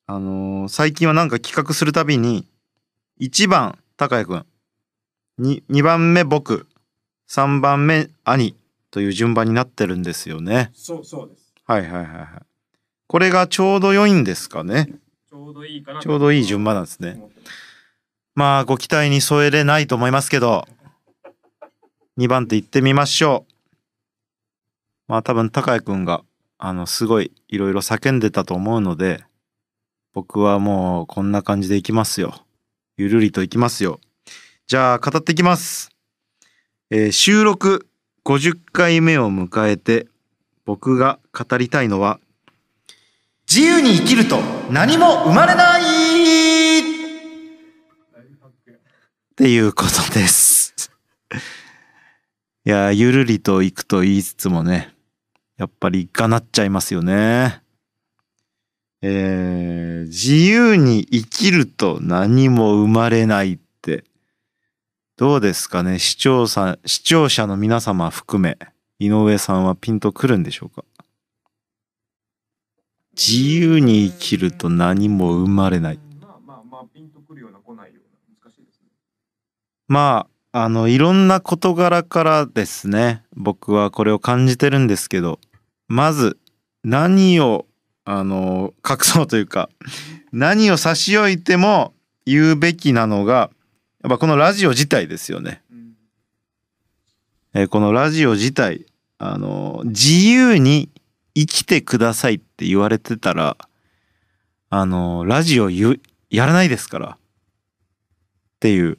[0.06, 2.46] あのー最近はなんか企画するたびに
[3.20, 4.46] 1番高谷くん
[5.40, 6.68] 2, 2番目僕。
[7.28, 8.54] 3番目兄。
[8.90, 10.70] という順番になってるんですよね。
[10.74, 11.52] そうそうです。
[11.66, 12.26] はいはいはいはい。
[13.08, 14.88] これがちょうど良いんですかね
[15.30, 17.20] ちょうどいいかなちょうどいい順番なんですね。
[18.34, 20.64] まあご期待に添えれないと思いますけど
[22.16, 23.52] 2番手行ってみましょう。
[25.06, 26.22] まあ多分高谷くんが
[26.56, 29.22] あのすごいいろいろ叫んでたと思うので
[30.14, 32.46] 僕はもうこんな感じでいきますよ。
[32.96, 34.00] ゆるりといきますよ。
[34.66, 35.90] じゃあ語っていきます、
[36.88, 37.86] えー収録
[38.24, 40.06] 50回目を迎えて
[40.64, 42.18] 僕が語りたいのは
[43.50, 46.82] 自由に生きると何も生まれないっ
[49.36, 50.90] ていうことです。
[52.66, 54.94] いや、ゆるりと行くと言いつつもね、
[55.56, 57.62] やっぱりがなっちゃいますよね。
[59.00, 64.04] えー、自由に生きると何も生まれないって、
[65.16, 65.98] どうですかね？
[65.98, 68.58] 視聴者、視聴者の皆様含め、
[68.98, 70.84] 井上さんはピンとくるんでしょうか？
[73.18, 75.98] 自由に生きると何も生まれない。
[76.20, 76.40] まあ
[79.90, 85.40] まあの、いろんな事柄からですね、僕はこれを感じてるんですけど、
[85.88, 86.38] まず、
[86.84, 87.66] 何を、
[88.04, 89.68] あの、隠そうというか、
[90.32, 91.92] 何を差し置いても
[92.24, 93.50] 言うべきなのが、
[94.02, 95.60] やっぱこのラジオ自体ですよね。
[95.72, 95.94] うん
[97.54, 98.86] えーこのラジオ自体、
[99.18, 100.88] あの、自由に
[101.38, 103.56] 生きてくださいって言われてたら、
[104.70, 107.10] あの、ラジオ言うやらないですから。
[107.10, 107.18] っ
[108.58, 108.98] ていう。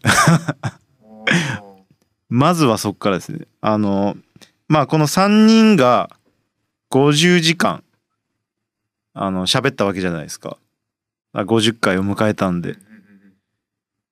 [2.30, 3.46] まずはそっからですね。
[3.60, 4.16] あの、
[4.70, 6.10] まあ、この3人が
[6.92, 7.84] 50時間、
[9.14, 10.58] あの、喋ったわけじゃないですか。
[11.34, 12.78] あ50回を迎えたんで。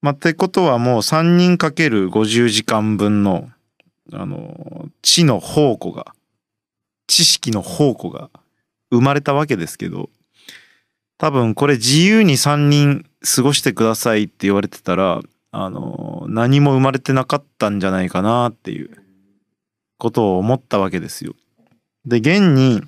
[0.02, 3.50] まあ、ってことはもう3人かける50時間分の、
[4.12, 6.14] あの、知の宝庫が、
[7.08, 8.30] 知識の宝庫が
[8.92, 10.10] 生まれたわけですけど、
[11.18, 18.92] 多分これ自由に3人過ごしてくださいって言われてたら、あの、何も生まれてなかったんじゃないかなっていう
[19.98, 21.34] ことを思ったわけですよ。
[22.06, 22.82] で、現に、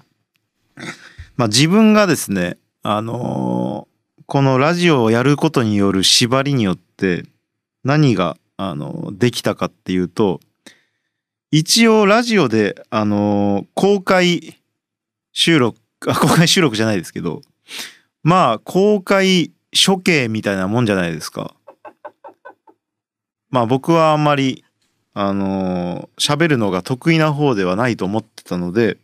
[1.36, 3.88] まあ自分がですね、あの
[4.26, 7.24] このラジオをやることによる縛りによって
[7.84, 10.42] 何が、あのできたかっていうと、
[11.52, 14.62] 一応ラジオで、あの公開
[15.32, 17.42] 収録、あ、公開収録じゃないですけど、
[18.22, 21.56] まあ、公開処刑みたいなもんじゃないですか。
[23.50, 24.64] まあ僕はあんまり、
[25.14, 28.98] あのー喋るのが得意な方ではないと思ってたので、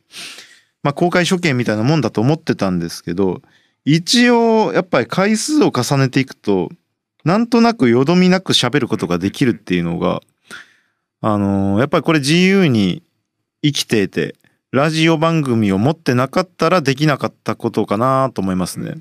[0.84, 3.42] まあ公開処刑みたいなもんだと思ってたんですけど、
[3.86, 6.70] 一応やっぱり回数を重ねていくと、
[7.24, 10.22] なんとなくよどみなく喋ることができるっていうのが、
[11.28, 13.02] あのーやっぱりこれ自由に
[13.64, 14.36] 生きていて、
[14.72, 18.98] ラジオ番組を持ってなかったらできなかったことかなと思いますね。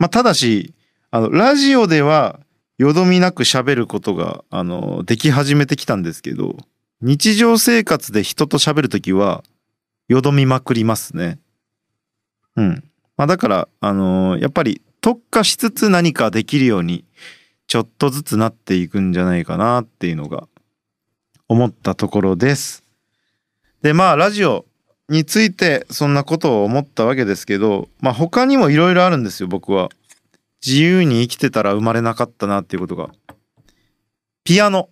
[0.00, 0.74] まあ、ただし、
[1.12, 2.40] あの、ラジオでは
[2.78, 6.56] よどみなく喋ることが、あの、でき始めてきたんですけど、
[7.00, 9.44] 日常生活で人と喋るときは、
[10.08, 11.38] よどみまくりますね。
[12.56, 12.82] うん。
[13.16, 17.04] まあ、だから、あのやっぱり特化しつつ何かできるように、
[17.68, 20.48] ちょっとずつなっていくんじゃないかなっていうのが、
[21.52, 22.82] 思ったところです。
[23.82, 24.64] で、まあ、ラジオ
[25.08, 29.90] についてそんなことを思ったわけですけど、まあ、他にもいろいろあるんですよ、僕は。
[30.64, 33.10] 自由に生きてたら生まれなかったなっていうことが。
[34.44, 34.88] ピアノ。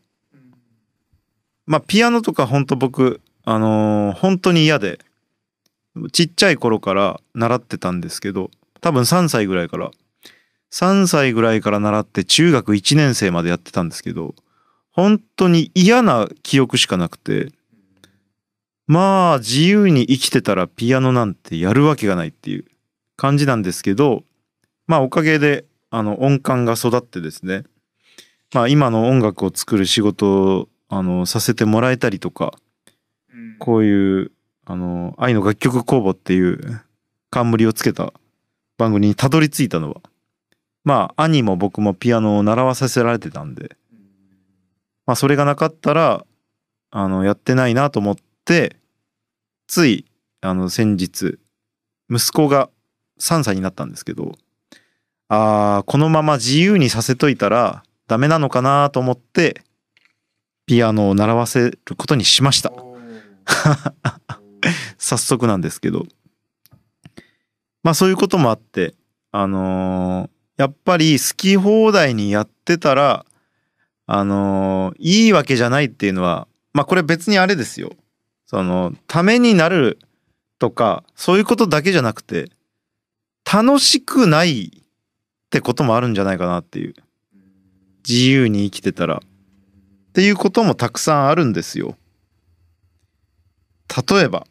[1.66, 4.98] まあ、ピアノとか本当僕、あのー本当に嫌で、
[6.12, 9.90] ちっちゃい頃から習ってたんですけど、多分3歳ぐらいから。
[10.72, 14.34] 3歳ぐらいから習って中学1年生までやってたんですけど、
[14.92, 17.52] 本当に嫌な記憶しかなくて、
[18.86, 22.64] まあ自由に生きてたらピアノなんてやるわけがないっていう
[23.16, 24.24] 感じなんですけど、
[24.86, 27.64] まあおかげであの音感が育ってですね、
[28.52, 32.52] まあ今の音楽を作る仕事をあのさせてもらえたりとか、
[33.32, 33.56] うん。
[33.58, 34.32] こういう
[34.66, 36.80] あの愛の楽曲公募っていう
[37.30, 38.12] 冠をつけた
[38.76, 40.00] 番組にたどり着いたのは、
[40.82, 43.76] まあ兄も僕もピアノを習わさせられてたんで、
[45.06, 46.24] まあそれがなかったら、
[46.90, 48.76] あの、やってないなと思って、
[49.66, 50.06] つい、
[50.40, 51.38] あの、先日、
[52.10, 52.70] 息子が
[53.20, 54.32] 3歳になったんですけど、
[55.28, 59.62] ああ、このまま自由にさせといたらダメなのかなと思って、
[60.66, 62.72] ピアノを習わせることにしました。
[64.98, 66.06] 早速なんですけど。
[67.82, 68.94] まあそういうこともあって、
[69.32, 73.24] あのーやっぱり好き放題にやってたら、
[74.12, 77.92] あのいいわけじゃないっていうのは、まあこれ別にあれですよ。
[78.44, 80.00] その、ためになる
[80.58, 82.50] とか、そういうことだけじゃなくて、
[83.44, 84.70] 楽しくないっ
[85.50, 86.96] てこともあるんじゃないかなっていう。
[88.04, 89.22] 自由に生きてたら。
[89.22, 91.96] っていうこともたくさんあるんですよ。
[94.10, 94.44] 例えば、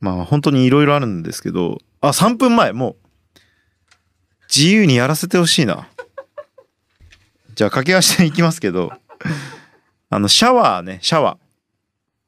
[0.00, 2.96] まあ本当にいろいろあるんですけど、あ、3分前、もう、
[4.52, 5.88] 自由にやらせてほしいな。
[7.60, 8.90] じゃあ駆け足でいきますけど、
[10.08, 11.36] あの、シャワーね、シャワ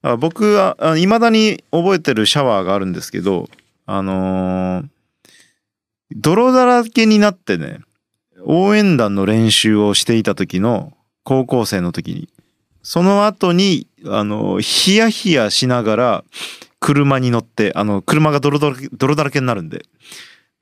[0.02, 0.18] ー。
[0.18, 3.48] 僕は、あ未だに覚えてるシャワーがあるんですけど、
[3.86, 4.88] あのー
[6.14, 7.78] 泥だらけになってね、
[8.44, 10.92] 応援団の練習をしていた時の
[11.24, 12.28] 高校生の時に、
[12.82, 16.24] その後に、あの、ヒヤヒヤしながら、
[16.78, 19.86] 車に乗って、あの、車が泥だらけ泥だらけになるんで。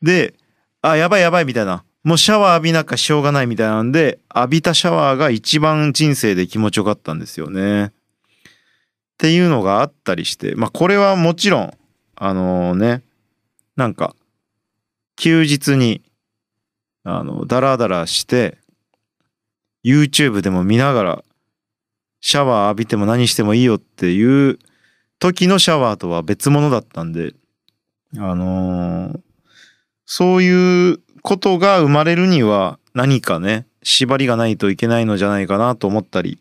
[0.00, 0.34] で、
[0.80, 1.82] あ、やばいやばいみたいな。
[2.02, 7.86] もうシャワー浴びなきゃしょうがないみたいなんで、浴びたシャワーが一番人生で気持ちよかったんですよね。
[7.86, 7.92] っ
[9.20, 11.74] ていうのがあったりしてまあこれはもちろん
[12.16, 13.02] あのね
[13.76, 14.16] なんか
[15.16, 16.00] 休日に
[17.04, 18.56] あのダラダラして
[19.84, 21.24] YouTube でも見ながら
[22.22, 24.58] シャワー浴びても何してもいいよっていう
[25.18, 27.34] 時のシャワーとは別物だったんで
[28.16, 29.20] あのー
[30.12, 36.38] そういうことが生まれるには何かね縛りがないといけないのじゃないかなと思ったり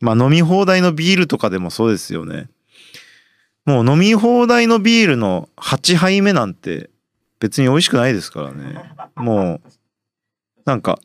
[0.00, 2.48] まあ飲み放題のビールとかでもそうですよね。
[3.64, 6.90] もう飲み放題のビールの8杯目なんて
[7.38, 8.82] 別に美味しくないですからね。
[9.14, 9.70] もう
[10.64, 10.98] なんか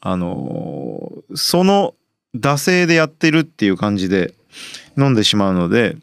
[0.00, 1.94] あのーその
[2.34, 4.34] 惰性でやってるっていう感じで
[4.96, 5.96] 飲んでしまうので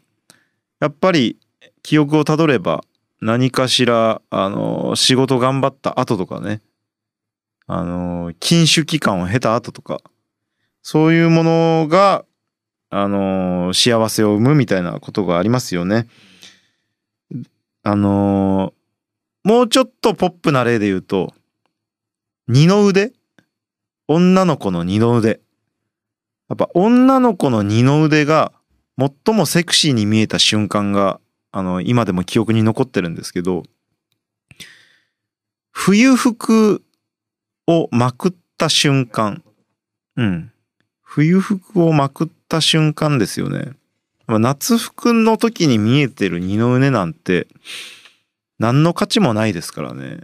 [0.80, 1.36] やっぱり
[1.82, 2.84] 記憶をたどれば
[3.20, 6.60] 何かしら、あの仕事頑張った後とかね、
[7.66, 10.00] あの禁酒期間を経た後とか、
[10.82, 12.24] そういうものが、
[12.90, 16.06] あの幸せを生むみたいなことがありますよね。
[17.82, 18.72] あの
[19.44, 21.34] もうちょっとポップな例で言うと、
[22.46, 23.12] 二の腕？
[24.06, 25.40] 女の子の二の腕。
[26.48, 28.52] やっぱ女の子の二の腕が
[28.98, 33.62] 最もセクシーに見えた瞬間があの、今でも記憶に残ってるんですけど、
[35.70, 36.82] 冬服
[37.66, 39.42] をまくった瞬間。
[40.16, 40.52] うん。
[41.02, 43.72] 冬服をまくった瞬間ですよね。
[44.26, 47.46] 夏服の時に見えてる二の腕なんて、
[48.58, 50.20] 何の価値もないですからね。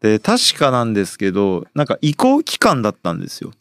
[0.00, 3.52] で、確かなんですけど、なんか移行期間だったんですよ。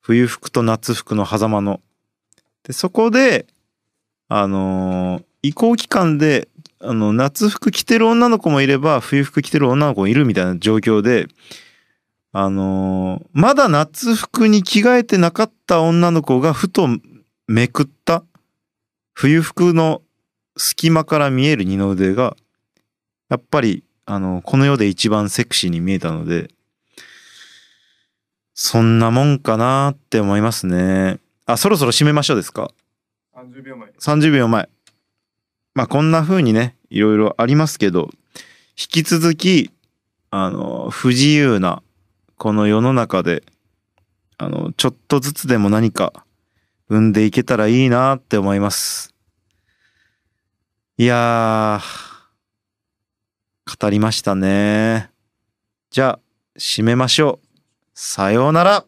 [0.00, 1.80] 冬服と夏服の狭間の。
[2.64, 3.46] で、そこで、
[4.32, 6.48] あのー移行期間で、
[6.80, 11.28] あの、夏服着てる女の子もいれば、冬服着てる女の子もいるみたいな状況で、
[12.32, 16.88] あのーまだ夏服に着替えてなかった女の子がふと
[17.48, 18.22] めくった
[19.14, 20.02] 冬服の
[20.58, 22.36] 隙間から見える二の腕が、
[23.30, 26.50] やっぱり、あの、この世で一番セクシーに見えたので、
[28.54, 31.18] そんなもんかなって思いますね。
[31.46, 32.70] あ、そろそろ締めましょうですか？
[33.40, 33.92] 30秒前。
[33.98, 34.68] 30秒前。
[35.74, 38.10] まあこんな風にね、いろいろありますけど、
[38.78, 39.70] 引き続き、
[40.30, 41.82] あの、不自由な、
[42.36, 43.42] この世の中で、
[44.38, 46.24] あの、ちょっとずつでも何か
[46.88, 49.14] 生んでいけたらいいなって思います。
[50.98, 55.10] いやー、語りましたね。
[55.90, 56.20] じゃあ、
[56.58, 57.46] 締めましょう。
[57.94, 58.84] さようなら。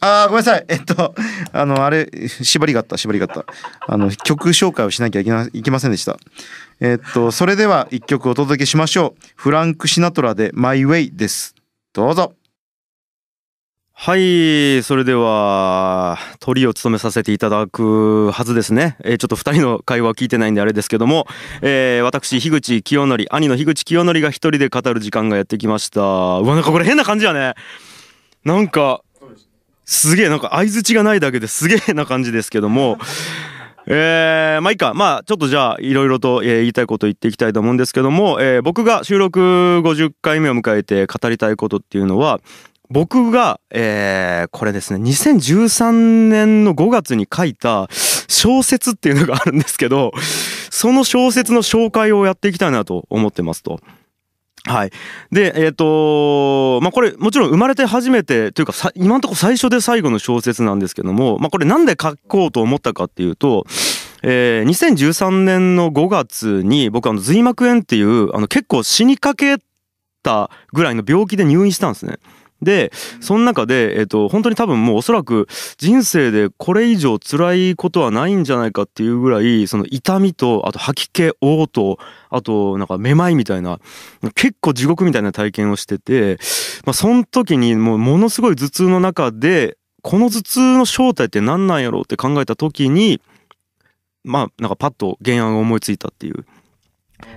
[0.00, 0.64] あー、ごめんなさい。
[0.68, 1.14] えっと、
[1.52, 3.46] あの、あれ、縛りがあった、縛りがあった。
[3.86, 6.18] あの、曲紹介をしなきゃいけないけませんでした。
[6.80, 9.22] えっと、それでは一曲お届けしましょう。
[9.36, 11.54] フランク・シナトラで My Way です。
[11.94, 12.34] どうぞ。
[13.98, 18.98] はい、それでは、トリを務めさせていただくはずですね。
[19.02, 21.26] えーちょっと二人の会話聞いてないんであれですけども、
[21.62, 26.02] えー私、樋口清則、兄の樋口清則が一人で語る時間がやってきました。
[26.02, 26.04] う
[26.44, 27.54] わ、なんかこれ変な感じやね。
[28.44, 29.00] なんか、
[29.86, 32.98] すげえ、なんか相づちがないだけですげえな感じですけども、
[33.86, 34.94] えー、まあいいか。
[34.94, 39.38] まあちょっとじゃあいろいろと、えー言いたいこと言っていきたいと思うんですけども、えー僕が収録
[39.84, 42.40] 50回目を迎えて語りたいことっていうのは、
[42.90, 45.92] 僕が、えーこれですね、2013
[46.28, 47.88] 年の5月に書いた
[48.26, 50.10] 小説っていうのがあるんですけど、
[50.70, 53.78] その小説の紹介をやっていきたいなと思ってますと。
[54.66, 54.90] はい。
[55.30, 63.64] で、えっ、とまあ、これ、もちろん生まれて初めて、というか、今のところ最初で最後の小説なんですけども、まあ、これなんで書こうと思ったかっていうと、
[64.22, 69.58] えー2013年の5月に僕あの髄膜炎っていうあの結構死にかけ
[70.22, 72.16] たぐらいの病気で入院したんですね。
[72.62, 72.90] で
[73.20, 81.98] その中で、えっと本当に多分もうおそらく人生でこれ以上辛いことはないんじゃないかっていうぐらいその痛みとあと吐き気嘔吐
[82.30, 83.78] あとなんかめまいみたいな
[84.34, 86.38] 結構地獄みたいな体験をしてて、
[86.84, 93.20] まあ、その時にもうものすごい頭痛の中でこの頭痛の正体って何なんやろうって考えた時に
[94.24, 96.46] まあなんかパッと原案を思いついたっていう。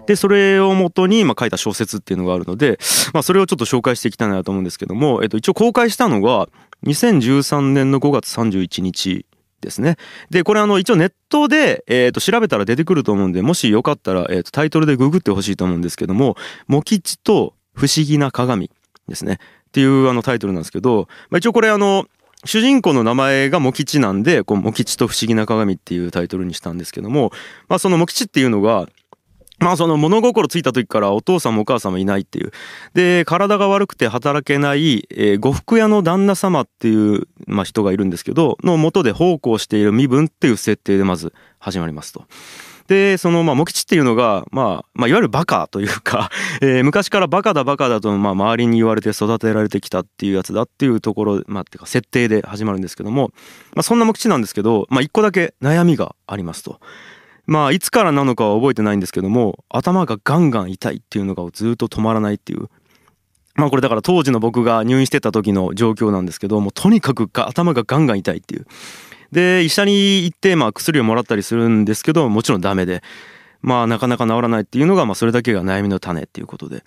[0.07, 2.79] でそれをもとにま書いた小説っていうのがあるので、
[3.13, 6.47] まあ、それをちょっと紹介していきたいなと思うんですけども、えっと、一応公開したのが
[6.85, 9.25] 2013年の5月31日
[9.61, 9.97] ですね。
[10.29, 18.71] でこれあの一応ネットで、えー、と調べたら出てくると思うんでもしよかったら、えー、とタイトルでググってほしいと思うんですけども「モキチと不思議な鏡」
[19.07, 22.05] ですねっていうあのタイトルなんですけど、まあ、一応これあの
[22.45, 27.31] 主人公の名前がモキチなんでこうモキチと不思議な鏡っていうタイトルにしたんですけども、
[27.67, 28.87] まあ、そのモキチっていうのが
[29.59, 32.51] まあその物心ついた時からお父さんもお母さんもいないっていう。
[32.93, 42.25] で、体が悪くて働けない、えー呉服屋の旦那様っていう、まあ、人がいるんですけど、の元で奉公している身分っていう設定でまず始まりますと。
[42.89, 46.31] で、その、まあ、茂吉っていうのが、まあ、まあ、いわゆるバカというか、
[46.61, 53.31] えー昔からバカだバカだと、まあ、周りに言われて育てられてきたっていうやつだっていうところ、まあ、っていうか、設定で始まるんですけども、
[53.75, 56.79] まあ、そんな茂吉なんですけど、まあ、一個だけ悩みがありますと。
[57.49, 62.69] まあいつからなのかは覚えてないんですけども頭がガンガン痛いっていうのがずっと止まらないっていう。
[63.55, 68.67] まあこれだから当時の僕が入院してた時の状況なんですけどもとにかく頭がガンガン痛いっていう。
[69.31, 73.01] で医者に行ってまあ薬をもらったりするんですけどもちろんダメで。
[73.61, 76.83] まあなかなか治らないっていうのがまあそれだけが悩みの種っていうことで。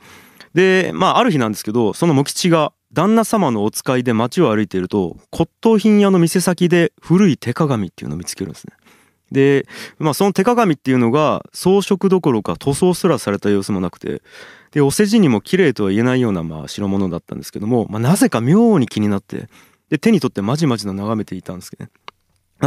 [0.54, 8.74] でまあある日なんですけどその茂吉が旦那様のお使いで街を歩いていると骨董品屋の店先で古い手鏡っていうのを見つけるんですね。
[9.32, 9.66] で、
[9.98, 14.22] まあ、その手鏡っていうのが装飾どころか塗装すらされた様子もなくて
[14.70, 19.48] でお世辞にも綺麗とは言えないようなまあ代物だったんですけども、まあ、なぜか妙に気になって
[19.88, 21.90] で手に取ってまじまじと眺めていたんですけどね。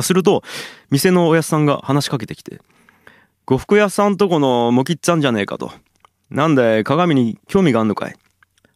[0.01, 0.43] すると
[0.89, 2.59] 店のおやっさんが話しかけてきて
[3.45, 5.72] 「呉服屋さんとこのもきっちゃんじゃねえか」と
[6.30, 8.16] 「なんだい鏡に興味があんのかい?」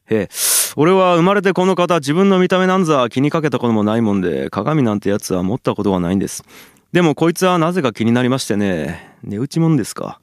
[0.09, 0.29] へえ
[0.75, 6.43] 俺は生まれてこの方自分の見た目なんざ気にかけたこともないもんで鏡なんてやつは持ったことがないんです。
[6.91, 9.15] でもこいつはなぜか気になりましてね。
[9.23, 10.19] 値打ちもんですか。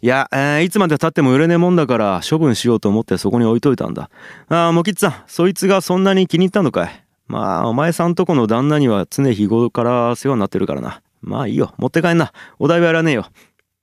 [0.00, 4.10] いや、えーいつまで経っても売れねえもんだから処分しようと思ってそこに置いといたんだ。
[4.48, 7.04] ああもきっつぁんそいつがそんなに気に入ったのかい。
[7.26, 11.02] まあお前さんとこの旦那には常日頃から世話になってるからな。
[11.20, 11.74] まあいいよ。
[11.78, 12.32] 持って帰んな。
[12.58, 13.26] お代はいらねえよ。
[13.28, 13.32] っ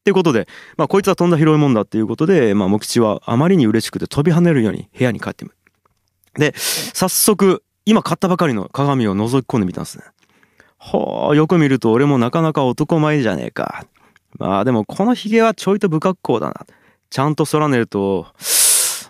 [0.05, 0.47] てことで、
[0.77, 5.55] まあ、こいつはとんだ広いもんだっていうことで、まあ、茂吉はあまりに嬉しくて飛び跳ねるように部屋に帰ってみる。
[6.35, 10.03] で、早速、今買ったばかりの鏡を覗き込んでみたんですね。
[10.85, 13.85] ほう、よく見ると俺もなかなか男前じゃねえか。
[14.37, 16.65] まあでもこのヒゲはちょいと不格好だな。
[17.09, 18.27] ちゃんと剃らねえと、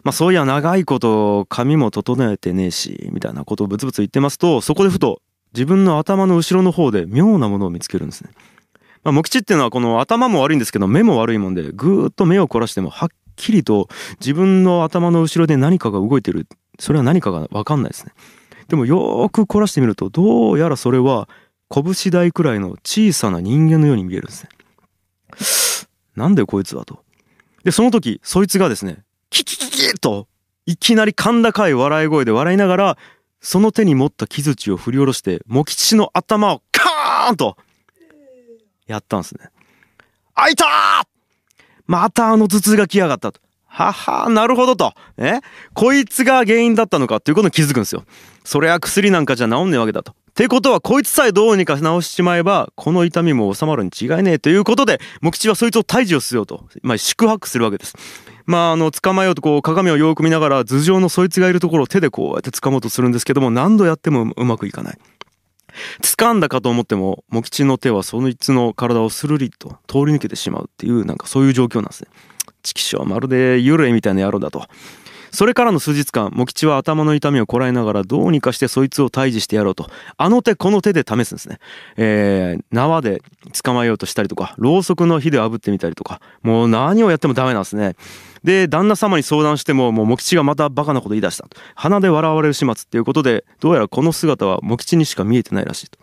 [0.03, 5.21] まあそういや長いこと髪も整えてねえし、みたいなことをブツブツ言ってますと、そこでふと
[5.53, 8.29] 自分の頭の後ろの方で妙なものを見つけるんですね。
[9.03, 13.87] まあ、茂吉っていうのはこの頭も悪いんですけど目も悪いもんでぐーっと目を凝らしてもはっきりと
[14.19, 16.47] 自分の頭の後ろで何かが動いてる
[16.79, 18.13] それは何かが分かんないですね
[18.67, 21.29] でもよーく凝らしてみるとどうやらそれは
[21.69, 27.03] 拳大くらいの小さな人間のように見えるんですねなんでこいつはと
[27.63, 30.27] でその時そいつがですねキキキキッと
[30.65, 32.97] いきなり甲高い笑い声で笑いながら
[33.41, 37.57] その手に持った木槌を振り下ろして茂吉の頭をカーンと
[38.87, 39.49] やったんですね。
[40.33, 41.07] あいたー
[41.85, 43.39] またあの頭痛が来やがったと。
[43.67, 44.93] ははなるほどと。
[45.17, 45.41] え？
[45.73, 48.03] こいつが原因だったのかっていうことに気づくんですよ。
[48.43, 50.15] そりゃ薬なんかじゃ治んねえわけだと。
[50.35, 57.95] ってことはこいつさえどうにか治しちまえばこの痛みも治まるに違いねえということで茂吉はそいつを退治をしようと、まあ、宿泊するわけです。
[58.45, 64.97] まああの捕まえようとこう鏡をよく見ながら頭上のそいつがいるところを手でこうやって掴もうとするんですけども何度やってもうまくいかない。
[66.01, 72.09] 掴んだかと思っても茂吉の手はそのいつの体をスルリと通り抜けてしまうっていうなんかそういう状況なんですね。
[72.61, 74.65] チキショーまるで幽霊みたいな野郎だと。
[75.35, 79.89] それからの数日間茂吉は頭の痛みをこらえながらどうにかしてそいつを退治してやろうと。
[80.17, 81.59] あの手この手で試すんですね、
[81.97, 83.21] えー、縄で
[83.61, 86.21] 捕まえようとしたりとかろうそくの火で炙ってみたりとか。
[86.41, 87.95] もう何をやってもダメなんですね。
[88.43, 95.99] で旦那様に相談してももう茂吉がまたバカなこと言い出した鼻で笑われる始末っていうことでどうやらこの姿は茂吉にしか見えてないらしいと。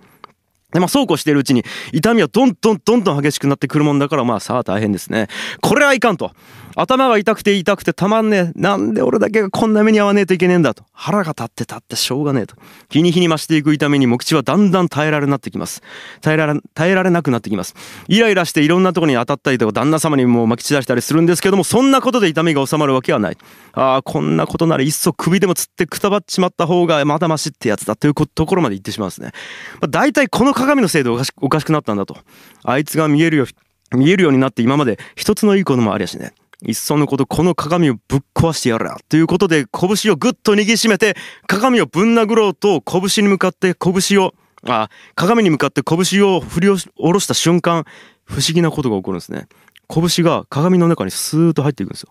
[0.72, 5.28] で、まあ、そうこうしているうちに、痛みはどんどんどんどん激しくなってくるもんだから、まあ、さあ大変ですね。
[5.60, 6.32] これはいかんと。
[6.74, 8.60] 頭が痛くて痛くてたまんねえ。
[8.60, 10.84] なんで俺だけがこんな目に遭わねえといけねえんだと。
[10.92, 12.56] 腹が立って立ってしょうがねえと。
[12.90, 15.82] 日に日に増していく痛みに、目口はだんだん耐えられなってきます。
[16.20, 17.74] 耐えられ、耐えられなくなってきます。
[18.08, 23.36] イライラしていろんなところに当たったりとか、旦那様にもう巻き散らしたりするんですけども、そんなことで痛みが収まるわけはない。
[23.72, 29.32] ああ、こんなことならいっそ首でもつってくたばっちまった方がまだましってやつだというところまで言ってしまうんですね。
[29.80, 32.16] まあ、大体この鏡のせいでおかしおかしくなったんだと。
[32.64, 33.46] あいつが見えるよ、
[33.90, 36.32] 見えるようになって今まで一つのいいこともありやしね。
[36.64, 38.96] いっそのことこの鏡をぶっ壊してやるな。
[39.08, 41.16] ということで拳をぐっと握りしめて
[41.48, 44.32] 鏡をぶん殴ろうと拳に向かって拳を
[44.64, 47.84] あ鏡に向かって拳を振り下ろした瞬間
[48.24, 49.48] 不思議なことが起こるんですね。
[49.88, 52.10] 拳が鏡の中にスーッと入っていくんですよ。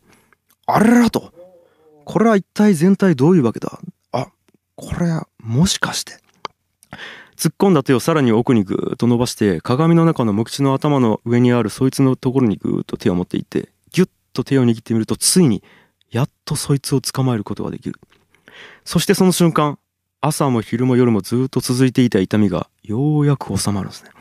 [0.67, 1.33] あれらと。
[2.03, 3.79] これは一体全体どういうわけだ？
[4.11, 4.27] あ
[4.75, 6.19] これはもしかして。
[7.35, 15.63] 突っ込んだ手をさらに奥にぐーっと伸ばして鏡の中の無口の頭の上にあるそいつのところにぐーっと手を持っていってギュッと手を握ってみるとついに
[16.11, 17.99] やっとそいつを捕まえることができる。
[18.85, 19.79] そしてその瞬間
[20.19, 24.11] 朝も昼も夜もずっと続いていた痛みがようやく収まるんですね。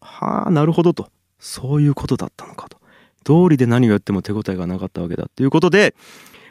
[0.00, 1.10] はあなるほどと。
[1.40, 2.78] そういうことだったのかと。
[3.24, 5.94] 道理で何をやっても手応えがなかったわけだっていうことで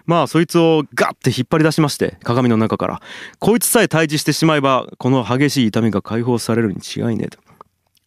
[0.07, 3.01] まあそいつをガッて引っ張り出しまして鏡の中から。
[3.39, 7.39] こいつさえ退治してしまえばこの激しい痛みが解放されるに違いねえと。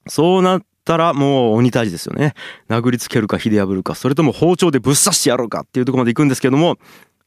[0.08, 2.34] そうなったらもう鬼退治ですよね。
[2.68, 6.78] 殴りつけるか火で破るかそれとも包丁でぶっ刺してやろうかっていうとこまで行くんですけども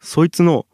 [0.01, 0.65] そいつの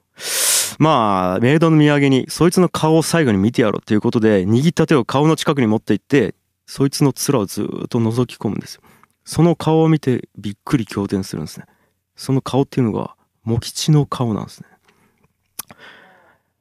[0.80, 6.36] まあメイドの土産にそいつの顔を最後に見てやろうっていうことで握った手を顔の近くに持って行って
[6.66, 8.82] そいつの面をずっと覗き込むんですよ。
[9.26, 11.66] その顔を見てびっくり仰天するんですね。
[12.16, 13.16] その顔っていうのが
[13.50, 14.68] 茂吉の顔なんですね。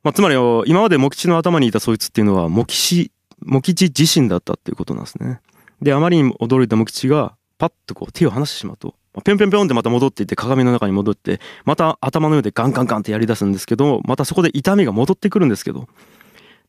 [0.03, 0.34] まあ、つまり
[0.66, 3.12] 今まで茂吉の頭にいたそいつっていうのは茂吉
[3.45, 5.41] 茂吉自身だったっていうことなんですね。
[5.82, 8.95] であまりに驚いた茂吉がパッとこう手を離してしまうと。
[9.24, 15.89] ぴょんぴょんぴょんってまた戻っていって鏡の中に戻ってまた頭の上でガンガンガンってやり出すんですけどまたそこで痛みが戻ってくるんですけど。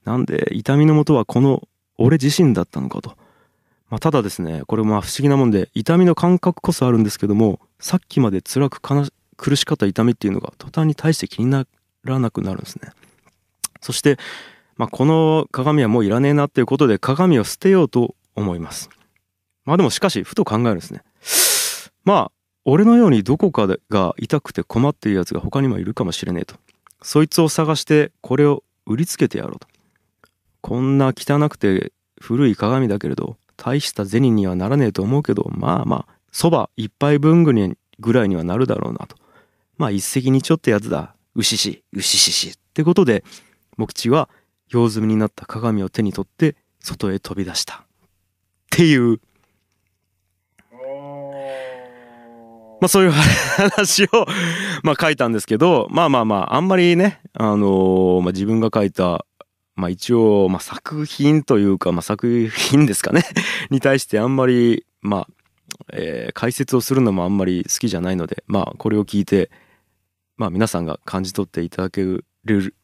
[0.05, 1.67] なんで痛みの元はこの
[1.97, 3.15] 俺自身だったのかと。
[3.89, 11.65] まあ、ただですねこれまあ不思議なもんで痛みの感覚こそあるんですけどもさっきまで辛く悲し苦しかった痛みっていうのが途端に対して気にな
[12.03, 12.91] らなくなるんですね。
[13.81, 14.17] そして、
[14.75, 18.89] まあ、この鏡はもういらねえなっていうことで鏡を捨てようと思います。
[19.65, 21.03] まあでもしかしふと考えるんですね。
[22.03, 22.31] まあ
[22.65, 26.55] 俺のようにどこかが痛くて困っているやつが他にもいるかもしれねえと。
[27.01, 29.67] そいつを探してこれを売りつけてやろうと。
[30.61, 39.15] こんな汚くて古い鏡だけれど大した銭にはならねえと思うけどまあまあそば一杯分ぐらいにはなるだろうなと。
[39.79, 41.15] まあ一石二鳥ってやつだ。
[41.35, 42.49] 牛し、牛しし。
[42.49, 43.23] ってことで、
[43.77, 44.29] 茂吉は
[44.67, 47.75] 用済みになった鏡を手に取って外へ飛び出した。
[47.75, 47.79] っ
[48.69, 49.21] ていう、
[52.81, 54.27] まあそういう話を、
[54.83, 59.25] まあ書いたんですけど、まあまあまあ、あんまりね、あのーまあ自分が書いた、
[59.77, 63.23] まあ一応、まあ作品というか、まあ作品ですかね、
[63.71, 65.27] に対してあんまり、まあ、
[65.93, 69.49] えー解説をするのもあんまり好きじゃないので、まあこれを聞いて、
[70.39, 72.25] まあ皆さんが感じ取っていただける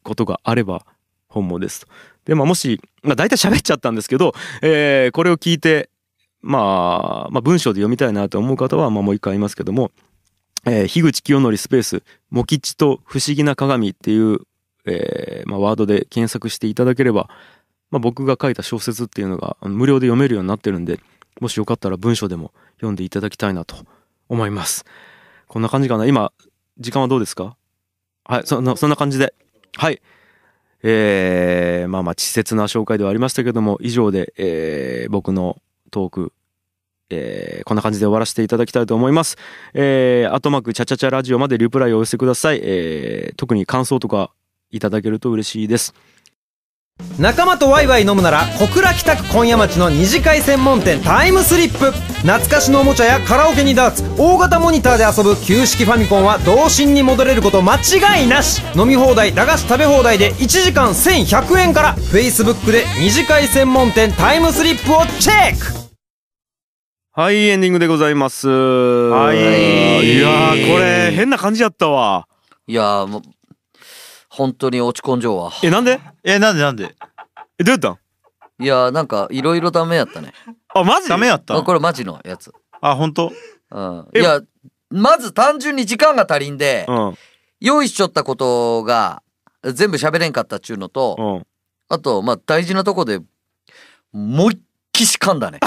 [0.04, 0.86] ことがあれば
[1.28, 1.88] 本望ですと。
[2.26, 5.90] で、まあもし、まあ大体喋っちゃったんですけど、えーこれを聞いて、
[6.42, 9.92] まあ、まあ文章で読みたいなと思う方は、まあもう一回言いますけども、
[10.66, 14.40] えー、樋口清則スペース、モキチと不思議な鏡っていう、
[14.86, 17.30] えーまあ、ワードで検索していただければ、
[17.90, 21.00] まあ、僕が書いた小説っていうのが無料で読めるようになってるんで、
[21.40, 23.76] もしよかったら文章でも読んでいただきたいなと
[24.28, 24.86] 思います。
[25.48, 26.06] こんな感じかな。
[26.06, 26.32] 今、
[26.78, 27.56] 時間はどうですか？
[28.26, 29.34] はい、そんな、そんな感じで。
[29.78, 30.02] はい。
[30.84, 36.34] えー、まあまあ、稚拙な紹介ではありましたけども、以上で、えー、僕のトーク、
[37.10, 39.38] えー、こんな感じで終わらせていただきたいと思います。
[39.74, 42.60] えー、アットマークチャチャチャラジオまでリプライをお寄せください。
[42.62, 44.32] えー、特に感想とか
[44.70, 45.94] いただけると嬉しいです。
[47.20, 51.92] 仲間とワイワイ飲むなら小倉北区今夜町の二次会専門店タイムスリップ。
[51.92, 58.62] 懐かしのおもちゃやカラオケにダーツ大型モニターで遊ぶ旧式ファミコンは童心に戻れること間違いなし。
[58.78, 61.96] 飲み放題駄菓子食べ放題で1時間1100円から。
[61.96, 65.86] Facebook で二次会専門店タイムスリップをチェック。
[67.14, 68.50] はい、エンディングでございます。
[68.50, 69.38] はい。
[69.38, 72.28] いやー、これ、変な感じやったわ。
[72.68, 73.22] いやーもう
[74.36, 75.52] 本当に落ち込んじゃうわ。
[75.64, 76.00] え、なんで？
[76.24, 76.94] えなんでなんで？
[77.58, 77.98] え、どうやったん？
[78.64, 80.34] いやーなんかいろいろダメやったね。
[80.74, 81.08] あ、マジ？
[81.08, 81.56] ダメやった？
[81.56, 82.54] あこれマジのやつ。
[82.82, 83.32] あ本当？
[83.72, 84.08] うん。
[84.14, 84.42] えいや
[84.90, 87.18] まず単純に時間が足りんでうん、
[87.60, 89.24] 用意しちょったことが
[89.64, 91.48] 全部喋れんかったっちゅうのとうん。
[91.88, 93.20] あとまあ大事なとこで
[94.12, 94.60] もう一
[94.92, 95.60] 気し噛んだね。
[95.64, 95.66] ま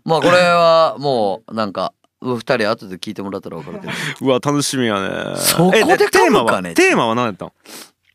[0.04, 3.92] これはもうなんか二人後で聞いてもらったら分かるけど。
[4.26, 5.36] うわ、楽しみやね。
[5.36, 6.62] そこでえテーマは？
[6.62, 7.52] テーマは何やったん？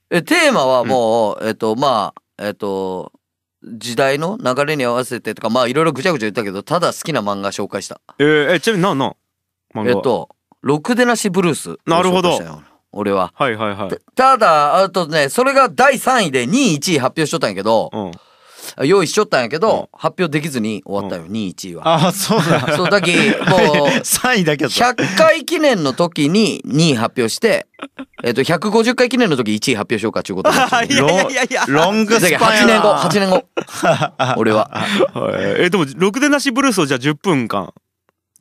[0.10, 3.12] えテーマはもう、えっとまあえっと
[3.64, 8.02] 時代の流れに合わせてとかまあいろいろぐちゃぐちゃ言ったけどただ好きな漫画紹介した。
[8.20, 9.10] えーえ、ちなみになんなん？
[9.10, 9.16] 漫
[9.76, 9.88] 画は？
[9.90, 10.30] えっと
[10.62, 12.02] 「ろくでなしブルース」な。
[12.02, 12.38] るほど。
[12.92, 13.32] 俺は。
[13.36, 13.98] はいはいはい。
[14.16, 18.12] ただあとねそれが第3位で2位1位発表しとったんやけどうん。
[18.84, 22.08] 用意しとったんやけど、発表できずに終わったよ、2位1位は。
[22.08, 23.20] あそうだそうだき もう
[24.00, 27.68] 3位だけだった100回記念の時に2位発表して、
[28.24, 31.66] えっと、150回記念の時1位発表しようかっていうこといや いやいやいや。
[31.68, 33.46] ロングスだパンやけど8年後、
[33.84, 34.36] な8年後。
[34.38, 34.70] 俺は。
[35.14, 37.74] はいえ、でも、ろくでなしブルースをじゃあ10分間。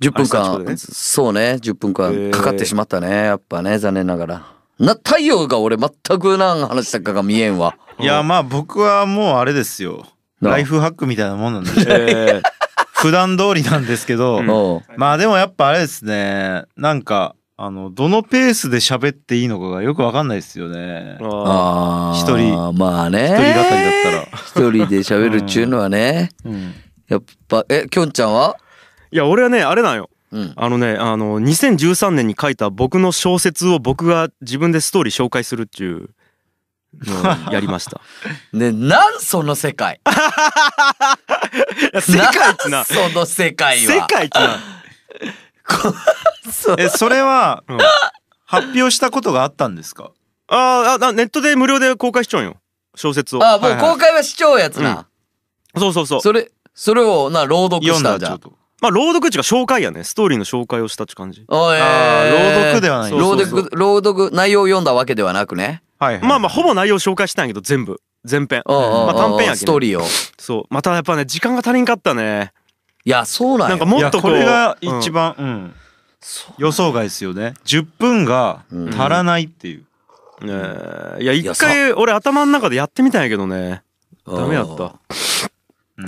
[0.01, 3.09] 10分間、そうね、10分間かかってしまったね。
[3.09, 4.43] やっぱね、残念ながら。
[4.81, 7.77] な、太陽が俺全く何話したかが見えんわ。
[8.03, 10.07] いやまあ僕はもうあれですよ。
[10.40, 11.70] なライフハックみたいなもんなんで。
[11.86, 12.40] え。
[12.40, 12.42] ー
[12.94, 14.96] 普段通りなんですけど、うん。
[14.96, 16.64] まあでもやっぱあれですね。
[16.76, 21.18] なんかあのどのペースで喋っていいのかがよくわかんないですよね。
[21.20, 22.16] あああ。
[22.16, 22.72] 一人。
[22.74, 23.24] まあね。
[23.24, 23.64] 一人語りだっ
[24.03, 26.30] たら、一人で喋るっちゅうのはね。
[26.44, 26.74] うん、
[27.09, 28.57] やっぱ、え、きょんちゃんは？
[29.12, 30.09] ーいや、俺はね、あれなんよ。
[30.32, 30.53] うん。
[30.57, 36.09] あのねあの2013年に書いた僕の小説を僕が自分でストーリー紹介するっていう
[37.51, 38.01] やりました。
[38.53, 40.01] ねなんその世界。
[42.01, 43.93] 世界ってなその世界は。
[43.95, 44.59] 世界ってな
[46.53, 46.76] そう。
[46.78, 47.78] えそれはうん。
[48.45, 50.11] 発表したことがあったんですか？
[50.49, 52.57] あーあネットで無料で公開しちゃうんよ。
[52.95, 53.43] 小説を。
[53.45, 55.07] あもう公開は視聴やつな、
[55.78, 56.20] そうそうそう。
[56.20, 58.34] それそれをな朗読したんじゃ。
[58.34, 58.40] ん
[58.82, 60.05] まあ朗読っていうか紹介やね。
[60.05, 61.45] ストーリーの紹介をしたって感じ。
[61.49, 63.11] あー朗読ではない。
[63.12, 66.24] 朗読朗読内容を読んだわけではなくねはいはい。
[66.26, 68.00] まあまあほぼ内容紹介したんやけど全部。
[68.24, 68.62] 全編。
[68.66, 68.92] うんうんうん。
[69.07, 69.57] まあ短編やけど。
[69.57, 70.05] ストーリーを。
[70.38, 70.64] そう。
[70.74, 72.53] またやっぱね時間が足りんかったね。
[73.05, 73.70] いやそうなんや。
[73.70, 75.74] なんかもっとこういやこれがうん一番うん。
[76.20, 77.55] そう予想外ですよね。
[77.64, 80.44] 10分が足らないっていう。
[80.44, 80.53] ね
[81.18, 81.22] え。
[81.22, 83.82] いや一や回俺頭の中でやってみたんやけどね。
[84.26, 84.84] ダメやった。
[84.84, 84.92] うん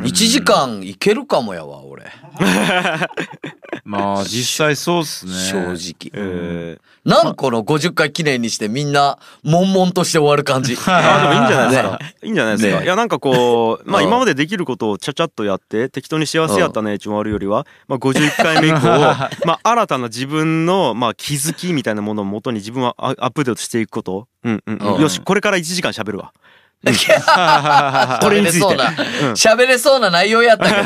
[0.03, 2.05] 1時間いけるかもやわ俺。
[3.85, 5.33] まあ実際そうっすね。
[5.33, 6.11] 正直。
[6.15, 10.75] えなんこの50回記念にしてみんな悶々として終わる感じ。
[10.77, 12.15] ー、あでもいいんじゃないですか、ね。
[12.23, 12.85] いいんじゃないですか、ね。
[12.85, 14.09] いやなんかこうまあうん。
[14.09, 18.79] 今までできることをちゃちゃっとやって適当に幸せやったね一番悪いよりは、まあ、51回目以降
[19.45, 24.95] まあ新たな自分のまあ気づきみたいなものをもとに自分はアアップデートしていくこと、うんうんうん。
[24.95, 25.03] うん。
[25.03, 26.33] よしこれから1時間喋るわ
[28.21, 28.67] これについて。
[29.35, 30.83] 喋れそうな内容やったけど。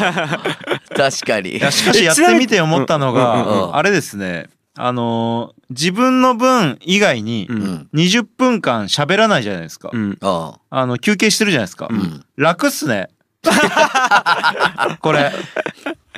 [1.11, 1.59] 確かに。
[1.73, 4.49] しかしやってみて思ったのがあれですね。
[4.77, 7.61] あのー自分の分以外にううん。
[7.61, 9.91] ん20分間喋らないじゃないですか。
[9.93, 10.17] うん。
[10.23, 10.87] ああ。
[10.87, 11.89] の休憩してるじゃないですか。
[11.91, 12.25] うん。
[12.37, 13.09] 楽っすね。
[15.03, 15.31] これ。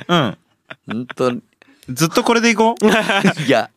[0.07, 0.37] うん。
[0.87, 1.41] 本当に。
[1.89, 2.87] ずっとこれでいこう？
[3.45, 3.69] いや。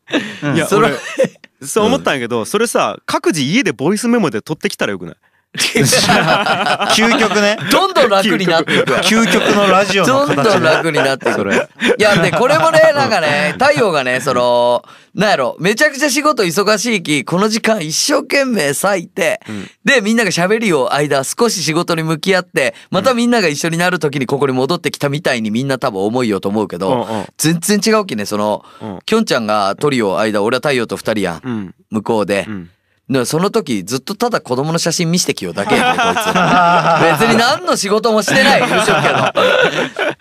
[0.43, 0.55] うん。
[0.55, 5.17] いやそれ俺そう思ったんやけどそれさ各自家でボイスメモで撮ってきたらよくない？
[6.97, 7.57] 究極ね。
[7.71, 11.69] どんどん楽になっていくわ究極のラジオのどんど形ねん楽になってくる。
[11.97, 14.85] いや、で、これもね、なんかね、太陽がね、その、
[15.15, 19.41] なんやろ、めちゃくちゃ仕事忙しいき、この時間一生懸命割いて、
[19.85, 27.27] で、みんなが喋りを間、少し仕事に向き合って、またみんなが一緒になる時にここに戻ってきたみたいにみんな多分思いようと思うけうんど、うん。
[27.39, 31.75] 全然違うきね、そのうん、きょんちゃんがトリオ間、俺は太陽と二人やん、うん。
[31.91, 32.47] 向こうで。
[32.49, 32.51] う。
[32.51, 32.71] ん
[33.07, 38.61] でその時ずっとただ子供の写真見してきようだけやでこいつ 別に何の仕事もしてない。
[38.63, 39.03] 言うしょう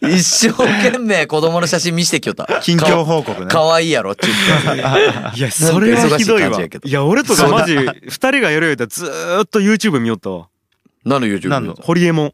[0.02, 3.48] けど一生懸命子供の写真見してきよった近況報告ね。
[3.48, 6.48] かわいいやろって言っていやそれはひどいわ。
[6.48, 6.90] い感じやけど。
[6.90, 10.48] いや俺とかマジ2人がやるよりだずーっと YouTube 見よったわ。
[11.06, 11.76] 何の YouTube 何の？
[11.82, 12.34] ホリエモン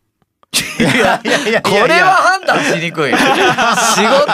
[0.52, 3.12] いやいやいやこれは判断しにくい。
[3.12, 3.28] 仕事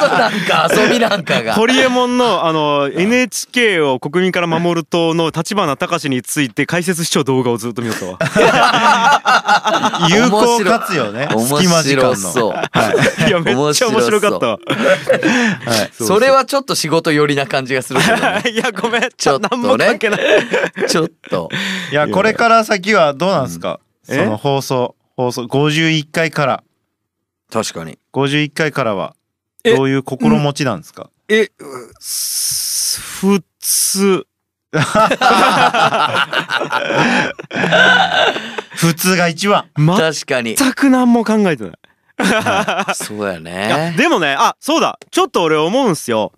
[0.07, 1.53] なんか遊びなんかが。
[1.55, 8.17] ホリエモンのあの NHK を国民から守る党の立花隆について解説しちゃう動画をずっと見よったわ。
[10.09, 11.27] 有効活用ね。
[11.31, 12.15] 面隙間時間の。
[12.15, 14.59] 白そういやめっちゃ面白かったわ。
[15.91, 18.43] それはちょっと仕事寄りな感じがするけどね。
[18.53, 19.09] いやごめん。
[19.17, 20.21] ちょっとも関係ない。
[20.87, 21.49] ちょっと。
[21.91, 23.79] いやこれから先はどうなんですか？
[24.07, 24.17] うん。
[24.17, 26.63] その放送放送51回から。
[27.51, 27.97] 確かに。
[28.13, 29.15] 51回からは
[29.63, 31.09] えどういう心持ちなんですか？
[31.29, 31.51] えう
[31.99, 34.27] す普通
[38.75, 39.69] 普通が一番。
[39.75, 40.55] 確かに。
[40.55, 41.73] 全く何も考えてない。
[42.95, 43.93] そうやね。
[43.97, 44.99] でもねあそうだ。
[45.11, 46.31] ちょっと俺思うんすよ、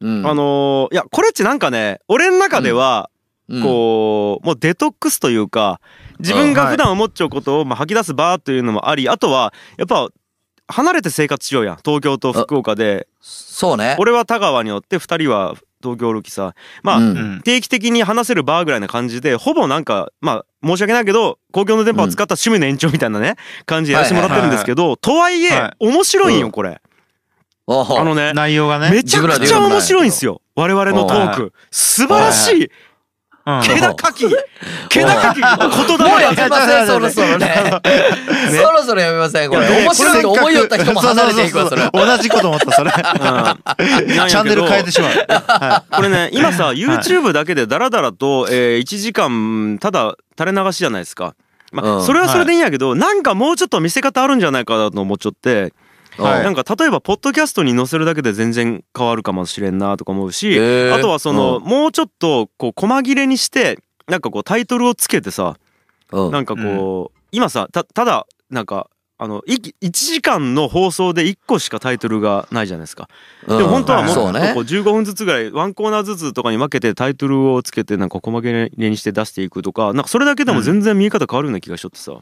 [0.00, 0.26] うん。
[0.26, 3.10] あのーいやこれっちなんかね俺の中では、
[3.48, 3.62] うん。
[3.62, 5.80] こうもうデトックスというか
[6.18, 10.08] 自分が普段思っちゃうことをまあ吐き出す場というのもありあとはやっぱ
[10.66, 11.76] 離れて生活しようやん。
[11.84, 13.06] 東京と福岡で。
[13.20, 13.96] そうね。
[13.98, 23.36] 俺は田川におって2人は東京おるきさまあ、定期的に話せるバーぐらいな感じでほぼなんかまあ申し訳ないけど公共の電波を使った趣味の延長みたいなね
[23.66, 26.40] 感じでやらせてもらってるんですけどとはいえは面白いんうん。
[26.46, 26.80] よこれ。
[27.66, 28.90] あのね内容がね。
[28.90, 30.40] めちゃくちゃ面白いんすよ。
[30.56, 32.64] 我々のトーはク素晴らしい。
[32.64, 32.70] うん
[33.62, 34.26] 気高き
[34.88, 35.40] 気高き。
[35.40, 36.86] 言もうや霊めません。
[36.86, 37.54] そろそろね
[38.50, 39.68] そろそろやめませんこれ。
[39.82, 41.90] 面白いと思いよった人も離れていくわそれ。
[41.92, 42.90] 同じこと思ったそれ。
[44.28, 45.10] チャンネル変えてしまう。
[45.10, 51.34] はこれね今さ YouTube だけでダラダラと、えー、1時間ただ垂れ流しじゃないですか。
[51.70, 52.02] まあ、うん。
[52.02, 55.74] それはそれでいいんやけど、なんかもうちょっと見せ方あるんじゃないかなと思っちゃって、
[56.18, 56.44] はい。
[56.44, 60.58] なんか例えばポッドキャストに載せるだけで全然変わるかもしれんなとか思うし、
[60.92, 61.64] あとはその、うん。
[61.64, 65.56] もうちょっとこう細切れにしてなんかこうタイトルをつけてさ、
[66.12, 66.30] うん。
[66.30, 73.08] なんかこう、今さたただなんかあのい1時間の放送で1個しかタイトルがないじゃないですか。
[73.46, 73.58] うん。
[73.58, 74.48] でも本当はもっそうね。
[74.48, 82.12] とこう15分ずつぐらいワンコーナーずつとかに分けてタイトルをつけてなんか細切れにして出していくとかなんかそれだけでも全然見え方変わるような気がしとってさ。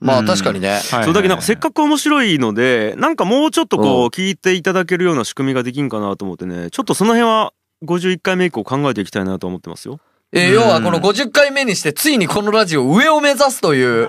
[0.00, 0.26] まあうん。
[0.26, 0.70] 確かにね。
[0.70, 0.80] はい。
[1.04, 6.70] そうだけどなんかせっかく面白いのでなんかもうちょっとこう聞いていただけるような仕組みができんかなと思ってね。
[6.70, 7.52] ちょっとその辺は
[7.84, 10.00] 51回目以降考えていきたいなと思ってますよ。
[10.32, 14.08] えー要はこの50回目にしてついにこのラジオ上を目指すという。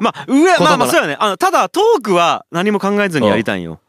[0.00, 1.16] まあ上まあまあそうやね。
[1.18, 3.80] あのただトークは何も考えずにやりたいんよ。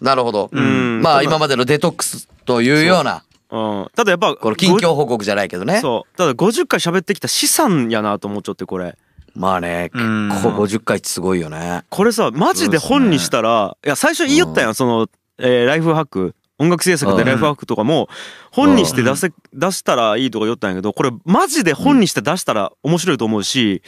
[0.00, 0.48] なるほど。
[0.50, 1.02] うん。
[1.02, 5.80] まあ今までのデトックスというような、うん、ただやっぱこの近況報告じゃないけどね。
[5.80, 6.16] そう。
[6.16, 8.96] ただ50回喋ってきた資産やなと思っちゃってこれ
[9.34, 11.82] まあね、結うん構50回ってすごいよね。
[11.88, 15.08] これさマジで本にしたら、いや最初言いよったやんその、
[15.38, 18.08] えーライフハック音楽制作でライフハックとかも
[18.52, 23.80] 本にして出せ出したらいいとか言ったんやけどこれマジで本にして出したら面白いと思うし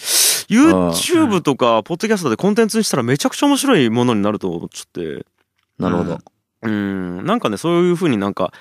[0.49, 5.27] YouTube とかポッドキャストでコンテンツにしたらめちゃくちゃ面白いものになると思っちゃって
[5.79, 6.19] なるほど。
[6.63, 8.53] うんなんかねそういう風になんか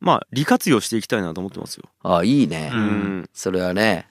[0.00, 1.84] まあ利活用していきたいなと思ってますよ。
[2.02, 2.70] あいいね。
[2.72, 4.08] うんそれはね。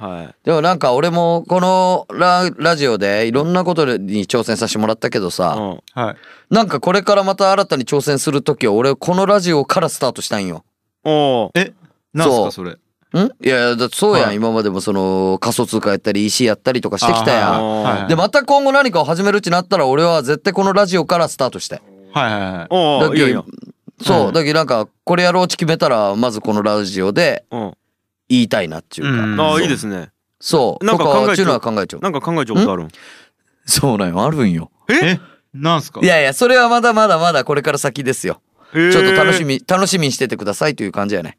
[0.00, 0.34] はい。
[0.44, 5.80] でもなんか俺もこのララジオでいろんなことに挑戦させてもらったけどさ、うん。
[5.92, 6.16] はい。
[6.48, 10.64] なんかこれからまた新たに挑戦する時は俺このラジオからスタートしたんよ。
[11.04, 11.50] おー。
[11.54, 11.74] え？
[12.14, 12.70] なんすかそれ。
[12.70, 12.76] ん？
[12.76, 12.78] い
[13.46, 14.36] やいやだってそうやん、はい。
[14.36, 17.54] 今までもその仮想通貨やったり EC やったりとかしてきたやん。
[17.54, 17.82] あー。
[18.00, 21.82] はいでまた今後何かを始めるってなったら俺は絶対このラジオからスタートして。
[22.14, 22.66] はいはいはい。
[22.70, 23.44] おだけーいいよいいよ。
[24.02, 24.32] そう、うん。
[24.32, 27.72] だけどなんかこれやろうって決めたらまずこのラジオでうん
[28.30, 29.22] 言いたいなっていうか。
[29.22, 30.10] うんああいいですね。
[30.40, 30.84] そう。
[30.84, 31.46] なんか考えちゃう。
[31.48, 32.88] なんか考えちゃうことあるん？
[33.66, 34.70] そうなんよ、あるんよ。
[34.88, 35.20] え？
[35.52, 36.00] なんすか？
[36.00, 38.40] いやいや、それはまだまだまだこれから先ですよ。
[38.72, 41.38] ちょっと楽しみ、楽しみにしててくださいという感じやね。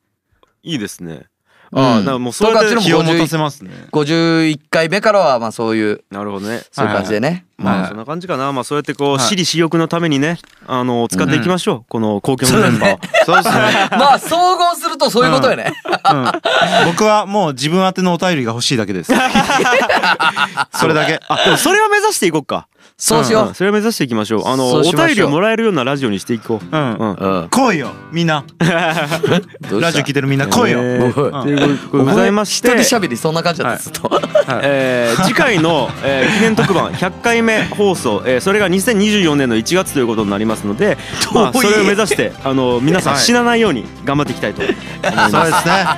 [0.63, 1.27] いいですね。
[1.71, 6.61] うんああ、なんかもうそうやってとかっていうのも気を持たせますね51回目からはまあそういう、なるほどね。
[6.71, 7.27] そういう感じでね。
[7.27, 8.51] はいまあそんな感じかな。
[8.51, 11.85] まあそうやってこうはい私利私欲のためにね、あの使っていきましょう。
[11.87, 12.99] この公共のメンバーを。
[13.25, 13.61] そうですね
[13.91, 15.71] まあ総合するとそういうことよね。
[16.11, 16.31] うん
[16.85, 19.13] 僕はもう自分宛てのお便りが欲しいだけです
[20.73, 22.67] それだけあでもそれを目指していこうか。
[23.03, 24.47] そうしよんそれを目指していきましょう。
[24.47, 26.65] あのお便りをもらえるようなラジオにしていこう。
[26.71, 27.13] うんうん。
[27.13, 27.17] う。
[27.19, 27.49] うん。
[27.49, 32.67] 来いよみんな ラジオ聞いてるみんな来いよ、えーということでございまして。
[32.77, 34.21] 一人喋りそんな感じだったずっと。
[34.61, 40.99] えー次回の、えー記念特番 100回目放送、えーそれが2024年の1月ということになりますので、
[41.33, 44.75] まあ、それを目指してあの皆さんはい死なないように頑張っていきたいと思い
[45.15, 45.31] ます。
[45.31, 45.97] そうですねさ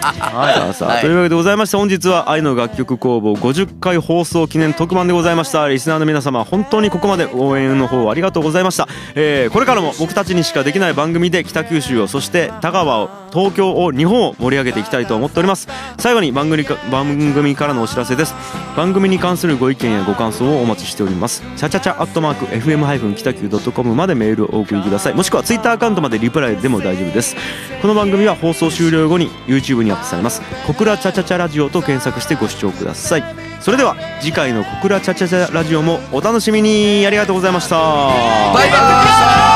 [0.69, 15.67] あさあはいというわけでございまして本日は愛の楽曲工房50回放送記念特番でございましたリスナーの皆様本当にここまで応援の方ありがとうございました、えーこれからも僕たちにしかできない番組で北九州をそして田川を東京を日本を盛り上げていきたいと思っております。
[15.97, 18.35] 最後に番組か番組からのお知らせです。
[18.77, 21.41] 番組に関するご意見やご感想をお待ちしております。
[21.55, 25.15] チャチャチャアットマーク FM- 北九 .com までメールをお送りください。
[25.15, 27.35] もしくはツイッターアカウントまでリプライでも大丈夫です。
[27.81, 30.41] この番組は放送終了後に YouTube にアップされます。
[30.67, 33.42] 小倉チャチャチャラジオと検索してご視聴ください。
[33.63, 37.07] それでは次回の小倉チャチャチャラジオもお楽しみに。
[37.07, 37.77] ありがとうございました。
[37.77, 39.52] バイバイ。